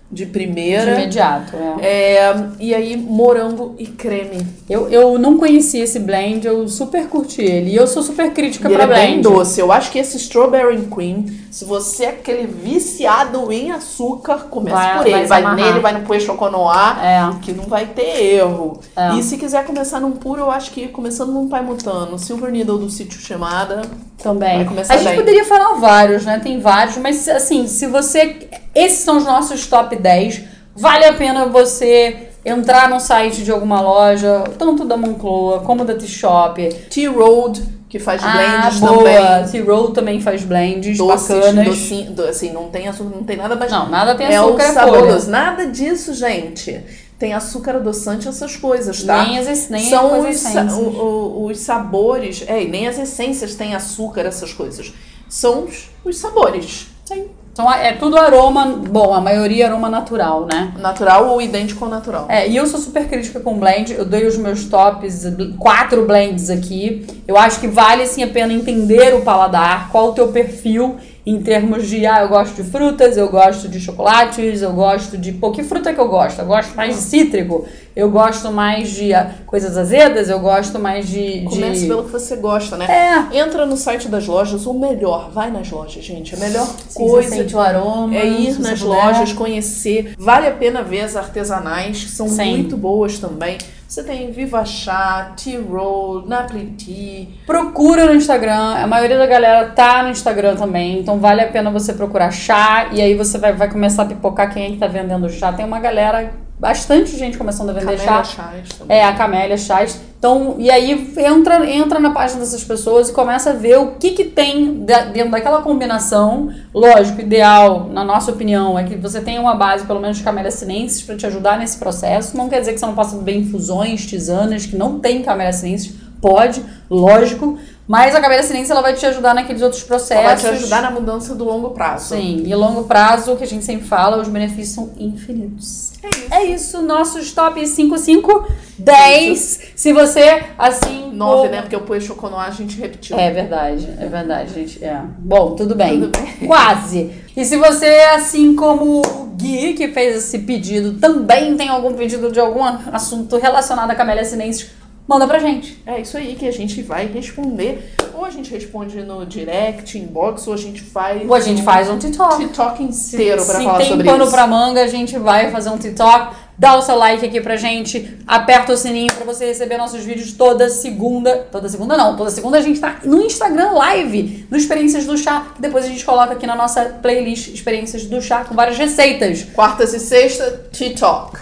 de 0.09 0.25
De 0.25 0.31
primeira. 0.31 0.93
imediato, 0.93 1.53
é. 1.81 1.85
É, 1.85 2.35
e 2.59 2.73
aí, 2.73 2.95
morango 2.95 3.75
e 3.77 3.85
creme. 3.85 4.45
Eu, 4.69 4.87
eu 4.89 5.17
não 5.19 5.37
conhecia 5.37 5.83
esse 5.83 5.99
blend, 5.99 6.45
eu 6.47 6.67
super 6.69 7.07
curti 7.07 7.41
ele. 7.41 7.71
E 7.71 7.75
eu 7.75 7.85
sou 7.87 8.01
super 8.01 8.31
crítica 8.33 8.69
E 8.69 8.73
ele 8.73 8.83
pra 8.85 8.95
é 8.95 8.99
bem 9.01 9.21
blend. 9.21 9.23
doce. 9.23 9.59
Eu 9.59 9.71
acho 9.71 9.91
que 9.91 9.99
esse 9.99 10.15
Strawberry 10.17 10.77
Queen, 10.93 11.25
se 11.51 11.65
você 11.65 12.05
é 12.05 12.09
aquele 12.09 12.47
viciado 12.47 13.51
em 13.51 13.71
açúcar, 13.71 14.47
comece 14.49 14.75
Vai- 14.77 14.97
por 14.97 15.09
vai 15.09 15.19
ele. 15.19 15.27
Vai 15.27 15.39
amarrar. 15.41 15.65
nele, 15.67 15.79
vai 15.79 15.93
no 15.93 16.01
Puer 16.05 16.21
Choconoir, 16.21 16.97
É. 17.03 17.29
que 17.41 17.51
não 17.51 17.65
vai 17.65 17.85
ter 17.87 18.23
erro. 18.35 18.79
É. 18.95 19.15
E 19.15 19.23
se 19.23 19.37
quiser 19.37 19.65
começar 19.65 19.99
num 19.99 20.11
puro, 20.11 20.41
eu 20.41 20.51
acho 20.51 20.71
que 20.71 20.87
começando 20.87 21.31
num 21.33 21.47
Pai 21.49 21.61
Mutano, 21.61 22.17
Silver 22.17 22.51
Needle 22.51 22.77
do 22.77 22.89
Sítio 22.89 23.19
Chamada, 23.19 23.81
Também. 24.21 24.57
Vai 24.57 24.65
começar 24.65 24.93
a 24.93 24.97
gente 24.97 25.07
bem. 25.09 25.17
poderia 25.17 25.45
falar 25.45 25.73
vários, 25.75 26.25
né? 26.25 26.39
Tem 26.39 26.59
vários, 26.59 26.97
mas 26.97 27.27
assim, 27.27 27.67
se 27.67 27.85
você. 27.87 28.47
Esses 28.77 28.99
são 28.99 29.17
os 29.17 29.25
nossos 29.25 29.65
top 29.67 29.95
10. 29.95 30.41
Vale 30.75 31.05
a 31.05 31.13
pena 31.13 31.45
você 31.47 32.29
entrar 32.45 32.89
no 32.89 32.99
site 32.99 33.43
de 33.43 33.51
alguma 33.51 33.81
loja, 33.81 34.43
tanto 34.57 34.85
da 34.85 34.95
Moncloa 34.95 35.59
como 35.61 35.83
da 35.83 35.95
T-Shop. 35.95 36.69
T-Road, 36.89 37.63
que 37.89 37.97
faz 37.99 38.21
Ah, 38.23 38.31
blends 38.31 38.79
também. 38.79 39.47
T-Roll 39.51 39.91
também 39.91 40.21
faz 40.21 40.43
blends 40.43 40.97
Doces, 40.97 41.27
bacanas. 41.35 41.65
docinho, 41.65 42.11
do- 42.11 42.23
assim, 42.23 42.51
não 42.51 42.69
tem 42.69 42.87
açúcar, 42.87 43.15
não 43.15 43.23
tem 43.23 43.37
nada 43.37 43.55
mais. 43.55 43.71
Não, 43.71 43.89
nada 43.89 44.13
tem 44.15 44.27
é 44.27 44.35
açúcar, 44.37 44.63
é. 44.63 45.25
Nada 45.27 45.65
disso, 45.67 46.13
gente. 46.13 46.79
Tem 47.17 47.33
açúcar 47.33 47.77
adoçante, 47.77 48.27
essas 48.27 48.55
coisas, 48.55 49.01
tá? 49.03 49.23
Nem 49.25 49.39
as, 49.39 49.69
nem 49.69 49.89
São 49.89 50.13
as 50.13 50.35
os, 50.35 50.73
o- 50.77 50.81
o- 50.81 51.45
os 51.47 51.57
sabores, 51.59 52.43
é, 52.47 52.63
nem 52.65 52.87
as 52.87 52.99
essências 52.99 53.55
têm 53.55 53.73
açúcar, 53.73 54.21
essas 54.21 54.53
coisas. 54.53 54.93
São 55.27 55.63
os, 55.65 55.89
os 56.05 56.17
sabores. 56.17 56.87
Sim. 57.03 57.25
Então 57.57 57.73
é 57.73 57.91
tudo 57.93 58.19
aroma, 58.19 58.67
bom, 58.67 59.15
a 59.15 59.19
maioria 59.19 59.63
é 59.63 59.67
aroma 59.67 59.89
natural, 59.89 60.45
né? 60.45 60.75
Natural 60.77 61.27
ou 61.27 61.41
idêntico 61.41 61.83
ao 61.83 61.89
natural. 61.89 62.27
É, 62.29 62.47
e 62.47 62.55
eu 62.55 62.67
sou 62.67 62.79
super 62.79 63.07
crítica 63.07 63.39
com 63.39 63.57
blend. 63.57 63.95
Eu 63.95 64.05
dei 64.05 64.27
os 64.27 64.37
meus 64.37 64.65
tops, 64.65 65.23
quatro 65.57 66.05
blends 66.05 66.51
aqui. 66.51 67.07
Eu 67.27 67.35
acho 67.35 67.59
que 67.59 67.67
vale 67.67 68.05
sim 68.05 68.21
a 68.21 68.27
pena 68.27 68.53
entender 68.53 69.15
o 69.15 69.21
paladar, 69.21 69.89
qual 69.89 70.09
o 70.09 70.13
teu 70.13 70.27
perfil 70.27 70.97
em 71.27 71.41
termos 71.41 71.89
de, 71.89 72.05
ah, 72.05 72.21
eu 72.21 72.29
gosto 72.29 72.55
de 72.55 72.63
frutas, 72.63 73.17
eu 73.17 73.27
gosto 73.27 73.67
de 73.67 73.81
chocolates, 73.81 74.61
eu 74.61 74.71
gosto 74.71 75.17
de. 75.17 75.33
Pô, 75.33 75.51
que 75.51 75.61
fruta 75.61 75.93
que 75.93 75.99
eu 75.99 76.07
gosto? 76.07 76.39
Eu 76.39 76.45
gosto 76.45 76.73
mais 76.73 76.95
de 76.95 77.01
cítrico, 77.01 77.67
eu 77.93 78.09
gosto 78.09 78.49
mais 78.49 78.91
de 78.91 79.13
ah, 79.13 79.31
coisas 79.45 79.75
azedas, 79.75 80.29
eu 80.29 80.39
gosto 80.39 80.79
mais 80.79 81.05
de. 81.09 81.43
Comece 81.43 81.81
de... 81.81 81.87
pelo 81.87 82.05
que 82.05 82.11
você 82.11 82.37
gosta, 82.37 82.77
né? 82.77 82.87
É. 82.89 83.39
Entra 83.39 83.65
no 83.65 83.75
site 83.75 84.07
das 84.07 84.25
lojas, 84.25 84.65
ou 84.65 84.79
melhor, 84.79 85.29
vai 85.29 85.51
nas 85.51 85.69
lojas, 85.69 86.01
gente. 86.01 86.33
A 86.33 86.37
melhor 86.37 86.65
Se 86.87 86.97
coisa 86.97 87.27
você 87.27 87.35
sente 87.35 87.53
o 87.53 87.59
aroma. 87.59 88.15
é 88.15 88.25
ir 88.25 88.57
nas 88.61 88.79
puder. 88.79 88.95
lojas, 88.95 89.33
conhecer. 89.33 90.13
Vale 90.17 90.47
a 90.47 90.51
pena 90.51 90.81
ver 90.81 91.01
as 91.01 91.17
artesanais, 91.17 92.05
que 92.05 92.09
são 92.09 92.29
Sim. 92.29 92.51
muito 92.51 92.77
boas 92.77 93.19
também. 93.19 93.57
Você 93.87 94.03
tem 94.03 94.31
Viva 94.31 94.65
Chá, 94.65 95.33
Tea 95.41 95.61
Roll, 95.61 96.27
Napoli 96.27 96.73
Tea. 96.77 97.27
Procura 97.45 98.05
no 98.05 98.15
Instagram, 98.15 98.75
a 98.75 98.85
maioria 98.85 99.17
da 99.17 99.25
galera 99.25 99.69
tá 99.69 100.03
no 100.03 100.09
Instagram 100.09 100.57
também, 100.57 100.99
então 100.99 101.19
vale 101.19 101.39
a 101.39 101.47
pena 101.47 101.71
você 101.71 101.93
procurar 101.93 102.29
chá 102.29 102.89
e 102.91 103.01
aí 103.01 103.15
você 103.15 103.37
vai, 103.37 103.53
vai 103.53 103.71
começar 103.71 104.03
a 104.03 104.05
pipocar 104.05 104.53
quem 104.53 104.65
é 104.65 104.69
que 104.71 104.77
tá 104.77 104.87
vendendo 104.87 105.29
chá. 105.29 105.53
Tem 105.53 105.65
uma 105.65 105.79
galera, 105.79 106.33
bastante 106.59 107.15
gente 107.15 107.37
começando 107.37 107.69
a 107.69 107.73
vender 107.73 107.97
Camélia 107.97 108.23
chá. 108.23 108.53
É, 108.89 109.03
a 109.03 109.13
Camélia 109.13 109.57
Chás. 109.57 110.01
Então, 110.17 110.55
e 110.57 110.71
aí 110.71 111.13
entra, 111.17 111.69
entra 111.69 111.99
na 111.99 112.09
página 112.09 112.39
dessas 112.39 112.63
pessoas 112.63 113.09
e 113.09 113.13
começa 113.13 113.51
a 113.51 113.53
ver 113.53 113.77
o 113.77 113.91
que 113.91 114.11
que 114.11 114.23
tem 114.23 114.83
dentro 115.13 115.29
daquela 115.29 115.61
combinação. 115.61 116.51
Lógico, 116.73 117.21
ideal, 117.21 117.87
na 117.91 118.03
nossa 118.03 118.31
opinião, 118.31 118.79
é 118.79 118.83
que 118.83 118.95
você 118.95 119.21
tenha 119.21 119.39
uma 119.39 119.53
base, 119.53 119.85
pelo 119.85 119.99
menos 119.99 120.17
de 120.17 120.23
Camélia 120.23 120.49
sinensis, 120.49 121.03
para 121.03 121.15
te 121.15 121.27
ajudar 121.27 121.59
nesse 121.59 121.77
processo. 121.77 122.35
Não 122.35 122.49
quer 122.49 122.59
dizer 122.59 122.73
que 122.73 122.79
você 122.79 122.85
não 122.87 122.95
possa 122.95 123.15
beber 123.15 123.37
infusões, 123.37 124.07
tisanas, 124.07 124.65
que 124.65 124.75
não 124.75 124.99
tem 124.99 125.21
Camélia 125.21 125.53
sinensis. 125.53 125.93
Pode, 126.19 126.65
lógico. 126.89 127.59
Mas 127.87 128.13
a 128.13 128.19
Camélia 128.19 128.43
sinensis, 128.43 128.69
ela 128.69 128.81
vai 128.81 128.93
te 128.93 129.05
ajudar 129.05 129.33
naqueles 129.33 129.61
outros 129.61 129.81
processos. 129.83 130.25
vai 130.25 130.35
te 130.35 130.47
ajudar 130.47 130.81
na 130.81 130.91
mudança 130.91 131.33
do 131.33 131.45
longo 131.45 131.69
prazo. 131.69 132.15
Sim, 132.15 132.43
e 132.45 132.53
longo 132.53 132.83
prazo, 132.83 133.31
o 133.31 133.37
que 133.37 133.45
a 133.45 133.47
gente 133.47 133.63
sempre 133.63 133.87
fala, 133.87 134.21
os 134.21 134.27
benefícios 134.27 134.75
são 134.75 134.89
infinitos. 134.97 135.93
É 136.03 136.09
isso. 136.09 136.27
É 136.33 136.43
isso, 136.43 136.81
nossos 136.81 137.31
top 137.31 137.65
5, 137.65 137.97
5, 137.97 138.47
10. 138.77 139.59
Se 139.75 139.93
você, 139.93 140.43
assim. 140.57 141.11
Nove, 141.13 141.37
como- 141.43 141.51
né? 141.51 141.61
Porque 141.61 141.75
o 141.75 141.81
Puer 141.81 142.01
Choconoir 142.01 142.47
a 142.47 142.51
gente 142.51 142.77
repetiu. 142.77 143.17
É 143.17 143.31
verdade, 143.31 143.87
é 143.99 144.05
verdade, 144.05 144.53
gente. 144.53 144.83
É. 144.83 145.01
Bom, 145.19 145.55
tudo 145.55 145.73
bem. 145.73 146.01
Tudo 146.01 146.17
bem. 146.19 146.33
Quase. 146.47 147.11
E 147.35 147.43
se 147.45 147.55
você, 147.57 147.87
assim 148.15 148.55
como 148.55 149.01
o 149.01 149.25
Gui, 149.35 149.73
que 149.73 149.87
fez 149.89 150.15
esse 150.17 150.39
pedido, 150.39 150.93
também 150.99 151.55
tem 151.55 151.69
algum 151.69 151.93
pedido 151.93 152.31
de 152.31 152.39
algum 152.39 152.63
assunto 152.91 153.37
relacionado 153.37 153.89
a 153.91 153.95
Camélia 153.95 154.25
Sinensis, 154.25 154.69
manda 155.07 155.27
pra 155.27 155.39
gente. 155.39 155.81
É 155.85 155.99
isso 156.01 156.17
aí 156.17 156.35
que 156.35 156.47
a 156.47 156.51
gente 156.51 156.81
vai 156.81 157.05
responder. 157.07 157.93
Ou 158.13 158.25
a 158.25 158.29
gente 158.31 158.51
responde 158.51 159.01
no 159.03 159.25
direct, 159.25 159.97
inbox, 159.97 160.47
ou 160.47 160.53
a 160.53 160.57
gente 160.57 160.81
faz. 160.81 161.21
Ou 161.27 161.35
a 161.35 161.39
gente 161.39 161.61
faz 161.61 161.89
um 161.89 161.97
TikTok. 161.97 162.37
TikTok 162.37 162.83
inteiro 162.83 163.45
pra 163.45 163.55
Se 163.55 163.63
falar 163.63 163.77
tem 163.77 163.87
sobre 163.89 164.07
pano 164.09 164.23
isso. 164.23 164.31
pra 164.31 164.47
manga, 164.47 164.81
a 164.83 164.87
gente 164.87 165.17
vai 165.19 165.51
fazer 165.51 165.69
um 165.69 165.77
TikTok. 165.77 166.35
Dá 166.59 166.75
o 166.75 166.81
seu 166.81 166.95
like 166.95 167.23
aqui 167.23 167.39
pra 167.39 167.55
gente. 167.55 168.17
Aperta 168.25 168.73
o 168.73 168.77
sininho 168.77 169.13
pra 169.13 169.23
você 169.23 169.45
receber 169.45 169.77
nossos 169.77 170.03
vídeos 170.03 170.31
toda 170.33 170.67
segunda. 170.69 171.47
Toda 171.51 171.69
segunda 171.69 171.95
não. 171.95 172.17
Toda 172.17 172.31
segunda 172.31 172.57
a 172.57 172.61
gente 172.61 172.79
tá 172.79 172.97
no 173.05 173.21
Instagram 173.21 173.73
Live, 173.73 174.47
no 174.49 174.57
Experiências 174.57 175.05
do 175.05 175.15
Chá. 175.15 175.45
Que 175.53 175.61
depois 175.61 175.85
a 175.85 175.87
gente 175.87 176.03
coloca 176.03 176.33
aqui 176.33 176.47
na 176.47 176.55
nossa 176.55 176.83
playlist 176.99 177.49
Experiências 177.53 178.07
do 178.07 178.19
Chá 178.19 178.43
com 178.43 178.55
várias 178.55 178.75
receitas 178.77 179.43
Quartas 179.53 179.93
e 179.93 179.99
sexta, 179.99 180.67
TikTok. 180.71 181.37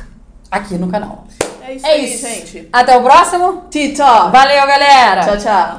aqui 0.51 0.75
no 0.75 0.89
canal. 0.89 1.24
É 1.67 1.73
isso 1.73 1.86
É 1.88 1.97
isso. 1.97 2.28
gente. 2.28 2.69
Até 2.71 2.95
o 2.97 3.01
próximo. 3.01 3.65
TikTok. 3.71 4.32
Valeu, 4.32 4.67
galera! 4.67 5.21
Tchau, 5.21 5.38
tchau. 5.38 5.69